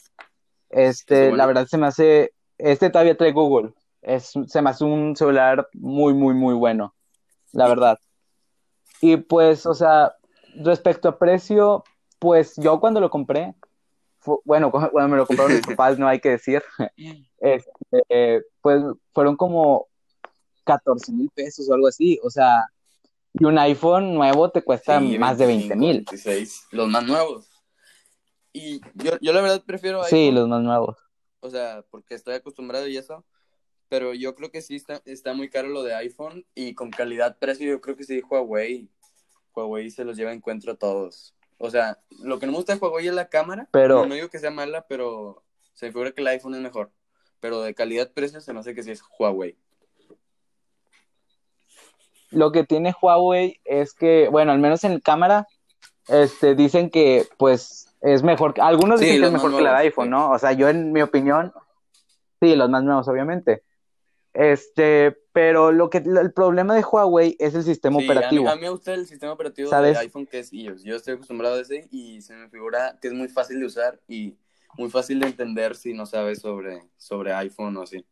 Este, 0.70 1.20
bueno. 1.28 1.36
la 1.36 1.46
verdad 1.46 1.66
se 1.66 1.76
me 1.76 1.86
hace, 1.86 2.32
este 2.56 2.88
todavía 2.88 3.16
trae 3.18 3.32
Google. 3.32 3.74
Es, 4.08 4.32
se 4.46 4.62
me 4.62 4.70
hace 4.70 4.84
un 4.84 5.14
celular 5.16 5.68
muy, 5.74 6.14
muy, 6.14 6.34
muy 6.34 6.54
bueno, 6.54 6.94
la 7.52 7.68
verdad. 7.68 7.98
Y 9.00 9.16
pues, 9.18 9.66
o 9.66 9.74
sea, 9.74 10.14
respecto 10.56 11.08
a 11.08 11.18
precio, 11.18 11.84
pues 12.18 12.54
yo 12.56 12.80
cuando 12.80 13.00
lo 13.00 13.10
compré, 13.10 13.54
bueno, 14.44 14.70
cu- 14.70 14.80
cuando 14.92 15.08
me 15.08 15.16
lo 15.18 15.26
compraron 15.26 15.54
mis 15.54 15.66
papás, 15.76 15.98
no 15.98 16.08
hay 16.08 16.20
que 16.20 16.30
decir, 16.30 16.62
este, 17.38 18.42
pues 18.62 18.82
fueron 19.12 19.36
como 19.36 19.88
14 20.64 21.12
mil 21.12 21.30
pesos 21.34 21.68
o 21.68 21.74
algo 21.74 21.86
así. 21.88 22.18
O 22.22 22.30
sea, 22.30 22.64
y 23.34 23.44
un 23.44 23.58
iPhone 23.58 24.14
nuevo 24.14 24.50
te 24.50 24.62
cuesta 24.62 24.98
Sí, 25.00 25.18
más 25.18 25.38
de 25.38 25.46
20 25.46 25.74
25, 25.74 25.78
mil. 25.78 25.96
26, 25.98 26.66
los 26.72 26.88
más 26.88 27.04
nuevos. 27.04 27.50
Y 28.52 28.80
yo, 28.94 29.12
yo 29.20 29.32
la 29.32 29.40
verdad 29.42 29.62
prefiero 29.66 30.02
Sí, 30.04 30.16
iPhone, 30.16 30.34
los 30.34 30.48
más 30.48 30.62
nuevos. 30.62 30.96
o 31.40 31.50
sea, 31.50 31.84
porque 31.90 32.14
estoy 32.14 32.34
acostumbrado 32.34 32.86
y 32.88 32.96
eso, 32.96 33.24
pero 33.88 34.14
yo 34.14 34.34
creo 34.34 34.50
que 34.50 34.62
sí 34.62 34.76
está, 34.76 35.02
está 35.04 35.34
muy 35.34 35.48
caro 35.48 35.68
lo 35.68 35.82
de 35.82 35.94
iPhone 35.94 36.44
y 36.54 36.74
con 36.74 36.90
calidad-precio 36.90 37.68
yo 37.68 37.80
creo 37.80 37.96
que 37.96 38.04
sí 38.04 38.20
Huawei, 38.20 38.88
Huawei 39.54 39.90
se 39.90 40.04
los 40.04 40.16
lleva 40.16 40.30
en 40.30 40.38
encuentro 40.38 40.72
a 40.72 40.76
todos. 40.76 41.34
O 41.58 41.70
sea, 41.70 41.98
lo 42.22 42.38
que 42.38 42.46
no 42.46 42.52
me 42.52 42.58
gusta 42.58 42.74
de 42.74 42.80
Huawei 42.80 43.08
es 43.08 43.14
la 43.14 43.28
cámara, 43.28 43.68
Pero- 43.72 44.06
no, 44.06 44.14
digo 44.14 44.28
que 44.28 44.38
sea 44.38 44.50
mala, 44.50 44.86
pero 44.88 45.42
se 45.74 45.86
me 45.86 45.92
figura 45.92 46.12
que 46.12 46.20
el 46.20 46.28
iPhone 46.28 46.54
es 46.54 46.60
mejor. 46.60 46.90
Pero 47.40 47.62
de 47.62 47.74
calidad-precio 47.74 48.40
se 48.40 48.52
me 48.52 48.60
hace 48.60 48.74
que 48.74 48.82
sí 48.82 48.90
es 48.90 49.02
Huawei. 49.18 49.56
Lo 52.30 52.52
que 52.52 52.64
tiene 52.64 52.94
Huawei 53.00 53.60
es 53.64 53.94
que, 53.94 54.28
bueno, 54.28 54.52
al 54.52 54.58
menos 54.58 54.84
en 54.84 55.00
cámara, 55.00 55.48
este, 56.08 56.54
dicen 56.54 56.90
que, 56.90 57.26
pues, 57.38 57.96
es 58.02 58.22
mejor, 58.22 58.54
algunos 58.60 59.00
dicen 59.00 59.20
que 59.20 59.26
es 59.26 59.32
mejor 59.32 59.56
que 59.56 59.62
la 59.62 59.72
de 59.72 59.78
iPhone, 59.86 60.10
¿no? 60.10 60.30
O 60.30 60.38
sea, 60.38 60.52
yo 60.52 60.68
en 60.68 60.92
mi 60.92 61.00
opinión, 61.00 61.52
sí, 62.40 62.54
los 62.54 62.68
más 62.68 62.82
nuevos, 62.84 63.08
obviamente. 63.08 63.62
Este, 64.34 65.16
pero 65.32 65.72
lo 65.72 65.90
que 65.90 65.98
el 65.98 66.32
problema 66.32 66.74
de 66.74 66.82
Huawei 66.82 67.36
es 67.38 67.54
el 67.54 67.64
sistema 67.64 67.98
operativo. 67.98 68.48
A 68.48 68.54
mí, 68.54 68.62
me 68.62 68.70
gusta 68.70 68.94
el 68.94 69.06
sistema 69.06 69.32
operativo 69.32 69.70
de 69.70 69.96
iPhone 69.96 70.26
que 70.26 70.40
es 70.40 70.52
iOS. 70.52 70.84
Yo 70.84 70.96
estoy 70.96 71.14
acostumbrado 71.14 71.56
a 71.56 71.60
ese 71.60 71.88
y 71.90 72.20
se 72.22 72.34
me 72.34 72.48
figura 72.48 72.98
que 73.00 73.08
es 73.08 73.14
muy 73.14 73.28
fácil 73.28 73.60
de 73.60 73.66
usar 73.66 74.00
y 74.06 74.36
muy 74.76 74.90
fácil 74.90 75.20
de 75.20 75.26
entender 75.26 75.74
si 75.74 75.94
no 75.94 76.06
sabes 76.06 76.40
sobre, 76.40 76.82
sobre 76.96 77.32
iPhone 77.32 77.76
o 77.78 77.82
así. 77.82 78.04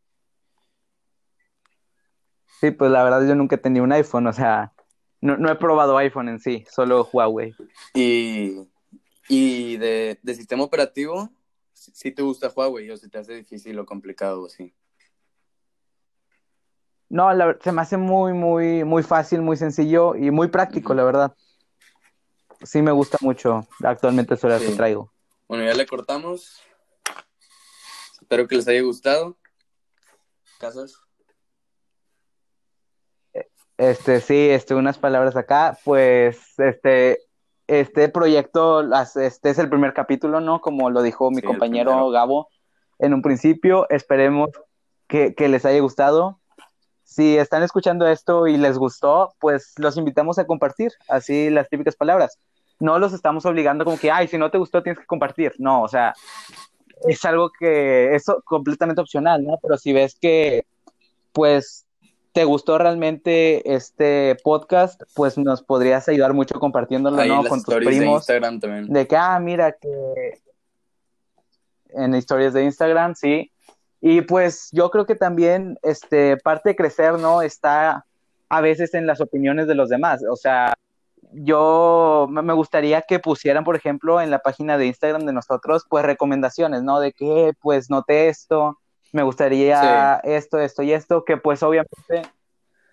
Sí, 2.61 2.70
pues 2.70 2.90
la 2.90 3.05
verdad 3.05 3.26
yo 3.26 3.35
nunca 3.35 3.57
he 3.57 3.59
tenido 3.59 3.85
un 3.85 3.92
iPhone, 3.92 4.26
o 4.26 4.33
sea, 4.33 4.72
no, 5.20 5.50
he 5.50 5.57
probado 5.57 5.98
iPhone 5.98 6.29
en 6.29 6.40
sí, 6.40 6.64
solo 6.70 7.09
Huawei. 7.12 7.55
Y, 7.94 8.66
y 9.29 9.76
de, 9.76 10.18
de 10.22 10.35
sistema 10.35 10.64
operativo, 10.64 11.31
si 11.72 12.11
te 12.11 12.22
gusta 12.22 12.52
Huawei 12.55 12.90
o 12.90 12.96
si 12.96 13.09
te 13.09 13.18
hace 13.18 13.35
difícil 13.35 13.79
o 13.79 13.85
complicado, 13.85 14.48
sí. 14.48 14.74
No, 17.09 17.31
se 17.61 17.73
me 17.73 17.83
hace 17.83 17.97
muy, 17.97 18.33
muy, 18.33 18.85
muy 18.85 19.03
fácil, 19.03 19.40
muy 19.40 19.57
sencillo 19.57 20.16
y 20.16 20.31
muy 20.31 20.49
práctico, 20.49 20.92
la 20.92 21.05
verdad. 21.05 21.37
Sí 22.62 22.83
me 22.83 22.90
gusta 22.90 23.19
mucho. 23.21 23.66
Actualmente 23.85 24.35
es 24.35 24.42
lo 24.42 24.59
que 24.59 24.71
traigo. 24.71 25.12
Bueno, 25.47 25.64
ya 25.64 25.75
le 25.75 25.87
cortamos. 25.87 26.61
Espero 28.21 28.49
que 28.49 28.57
les 28.57 28.66
haya 28.66 28.83
gustado. 28.83 29.37
¿Casas? 30.59 30.97
Este, 33.77 34.21
sí, 34.21 34.49
este, 34.49 34.75
unas 34.75 34.99
palabras 34.99 35.37
acá. 35.37 35.79
Pues, 35.85 36.59
este, 36.59 37.21
este 37.69 38.09
proyecto, 38.09 38.83
este 39.21 39.51
es 39.51 39.59
el 39.59 39.69
primer 39.69 39.92
capítulo, 39.95 40.40
¿no? 40.40 40.61
Como 40.61 40.90
lo 40.90 41.03
dijo 41.03 41.31
mi 41.31 41.42
compañero 41.42 42.11
Gabo 42.11 42.49
en 42.99 43.14
un 43.14 43.23
principio. 43.23 43.88
Esperemos 43.90 44.51
que, 45.07 45.37
que 45.37 45.49
les 45.49 45.64
haya 45.64 45.79
gustado 45.79 46.40
si 47.07 47.38
están 47.38 47.62
escuchando 47.62 48.07
esto 48.09 48.49
y 48.49 48.57
les 48.57 48.77
gustó, 48.77 49.33
pues 49.38 49.75
los 49.79 49.97
invitamos 49.97 50.40
a 50.40 50.45
compartir, 50.45 50.90
así 51.09 51.51
las 51.51 51.69
típicas 51.69 51.95
palabras. 51.95 52.38
No 52.81 52.99
los 52.99 53.12
estamos 53.12 53.47
obligando 53.47 53.85
como 53.85 53.97
que, 53.97 54.11
ay, 54.11 54.27
si 54.27 54.37
no 54.37 54.51
te 54.51 54.59
gustó 54.59 54.83
tienes 54.83 54.99
que 54.99 55.07
compartir. 55.07 55.53
No, 55.59 55.83
o 55.83 55.88
sea, 55.88 56.14
es 57.09 57.25
algo 57.25 57.51
que 57.57 58.14
es 58.16 58.25
completamente 58.45 59.01
opcional, 59.01 59.45
¿no? 59.45 59.57
Pero 59.62 59.79
si 59.79 59.92
ves 59.92 60.19
que, 60.21 60.66
pues, 61.33 61.87
te 62.33 62.45
gustó 62.45 62.77
realmente 62.77 63.73
este 63.73 64.37
podcast, 64.42 65.01
pues 65.14 65.38
nos 65.38 65.62
podrías 65.62 66.09
ayudar 66.09 66.35
mucho 66.35 66.59
compartiéndolo, 66.59 67.25
¿no? 67.25 67.45
Con 67.45 67.62
tus 67.62 67.75
primos. 67.77 68.27
De, 68.27 68.85
de 68.88 69.07
que, 69.07 69.16
ah, 69.16 69.38
mira 69.38 69.73
que 69.73 70.42
en 71.90 72.16
historias 72.16 72.53
de 72.53 72.64
Instagram, 72.64 73.14
sí. 73.14 73.53
Y 74.09 74.21
pues 74.21 74.69
yo 74.71 74.88
creo 74.92 75.05
que 75.05 75.16
también 75.16 75.81
este, 75.83 76.37
parte 76.37 76.69
de 76.69 76.77
crecer, 76.77 77.14
¿no? 77.14 77.42
Está 77.42 78.07
a 78.49 78.61
veces 78.61 78.95
en 78.95 79.05
las 79.05 79.21
opiniones 79.21 79.66
de 79.66 79.75
los 79.75 79.88
demás. 79.88 80.23
O 80.31 80.37
sea, 80.37 80.75
yo 81.33 82.29
me 82.31 82.53
gustaría 82.53 83.03
que 83.03 83.19
pusieran, 83.19 83.64
por 83.64 83.75
ejemplo, 83.75 84.21
en 84.21 84.31
la 84.31 84.38
página 84.38 84.79
de 84.79 84.87
Instagram 84.87 85.27
de 85.27 85.33
nosotros, 85.33 85.87
pues 85.88 86.05
recomendaciones, 86.05 86.85
¿no? 86.85 87.01
De 87.01 87.12
que, 87.14 87.55
pues, 87.61 87.90
noté 87.90 88.29
esto, 88.29 88.79
me 89.11 89.25
gustaría 89.25 90.21
esto, 90.23 90.61
esto 90.61 90.85
y 90.85 90.92
esto, 90.92 91.25
que 91.25 91.37
pues 91.37 91.64
obviamente, 91.64 92.31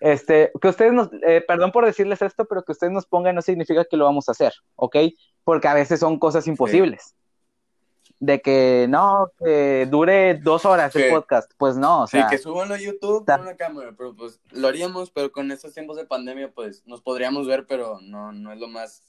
este, 0.00 0.50
que 0.60 0.66
ustedes 0.66 0.92
nos, 0.92 1.10
eh, 1.24 1.44
perdón 1.46 1.70
por 1.70 1.86
decirles 1.86 2.22
esto, 2.22 2.44
pero 2.44 2.64
que 2.64 2.72
ustedes 2.72 2.92
nos 2.92 3.06
pongan 3.06 3.36
no 3.36 3.42
significa 3.42 3.84
que 3.88 3.96
lo 3.96 4.06
vamos 4.06 4.28
a 4.28 4.32
hacer, 4.32 4.52
¿ok? 4.74 4.96
Porque 5.44 5.68
a 5.68 5.74
veces 5.74 6.00
son 6.00 6.18
cosas 6.18 6.48
imposibles 6.48 7.14
de 8.24 8.40
que 8.40 8.86
no, 8.88 9.30
que 9.38 9.86
dure 9.90 10.34
dos 10.34 10.64
horas 10.64 10.94
el 10.96 11.10
podcast. 11.10 11.52
Pues 11.56 11.76
no, 11.76 12.02
o 12.02 12.06
sea. 12.06 12.28
Sí, 12.28 12.36
que 12.36 12.42
subanlo 12.42 12.74
a 12.74 12.78
YouTube 12.78 13.26
con 13.26 13.40
una 13.40 13.56
cámara, 13.56 13.94
pero 13.96 14.14
pues 14.14 14.40
lo 14.50 14.68
haríamos, 14.68 15.10
pero 15.10 15.30
con 15.30 15.50
estos 15.50 15.74
tiempos 15.74 15.96
de 15.96 16.06
pandemia, 16.06 16.50
pues 16.52 16.86
nos 16.86 17.02
podríamos 17.02 17.46
ver, 17.46 17.66
pero 17.66 17.98
no, 18.00 18.32
no 18.32 18.52
es 18.52 18.58
lo 18.58 18.68
más 18.68 19.02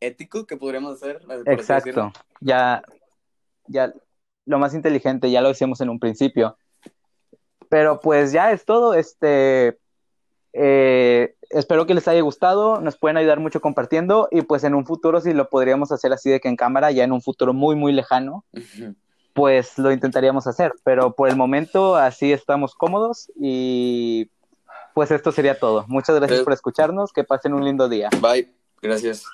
ético 0.00 0.46
que 0.46 0.56
podríamos 0.56 0.94
hacer. 0.94 1.22
Exacto. 1.46 2.12
Ya, 2.40 2.82
ya, 3.66 3.92
lo 4.44 4.58
más 4.58 4.74
inteligente, 4.74 5.30
ya 5.30 5.40
lo 5.40 5.48
decíamos 5.48 5.80
en 5.80 5.90
un 5.90 6.00
principio. 6.00 6.56
Pero 7.68 8.00
pues 8.00 8.32
ya 8.32 8.50
es 8.52 8.64
todo. 8.64 8.94
Este, 8.94 9.78
eh, 10.52 11.34
espero 11.50 11.86
que 11.86 11.94
les 11.94 12.08
haya 12.08 12.20
gustado, 12.20 12.80
nos 12.80 12.96
pueden 12.96 13.16
ayudar 13.16 13.40
mucho 13.40 13.60
compartiendo 13.60 14.28
y 14.30 14.42
pues 14.42 14.64
en 14.64 14.74
un 14.74 14.86
futuro 14.86 15.20
si 15.20 15.32
lo 15.32 15.48
podríamos 15.48 15.92
hacer 15.92 16.12
así 16.12 16.30
de 16.30 16.40
que 16.40 16.48
en 16.48 16.56
cámara, 16.56 16.90
ya 16.90 17.04
en 17.04 17.12
un 17.12 17.22
futuro 17.22 17.52
muy, 17.52 17.76
muy 17.76 17.92
lejano, 17.92 18.44
pues 19.32 19.78
lo 19.78 19.92
intentaríamos 19.92 20.46
hacer, 20.46 20.72
pero 20.84 21.14
por 21.14 21.28
el 21.28 21.36
momento 21.36 21.96
así 21.96 22.32
estamos 22.32 22.74
cómodos 22.74 23.30
y 23.38 24.28
pues 24.94 25.10
esto 25.10 25.32
sería 25.32 25.58
todo. 25.58 25.84
Muchas 25.88 26.16
gracias 26.16 26.40
por 26.40 26.52
escucharnos, 26.52 27.12
que 27.12 27.24
pasen 27.24 27.54
un 27.54 27.64
lindo 27.64 27.88
día. 27.88 28.10
Bye, 28.20 28.52
gracias. 28.80 29.24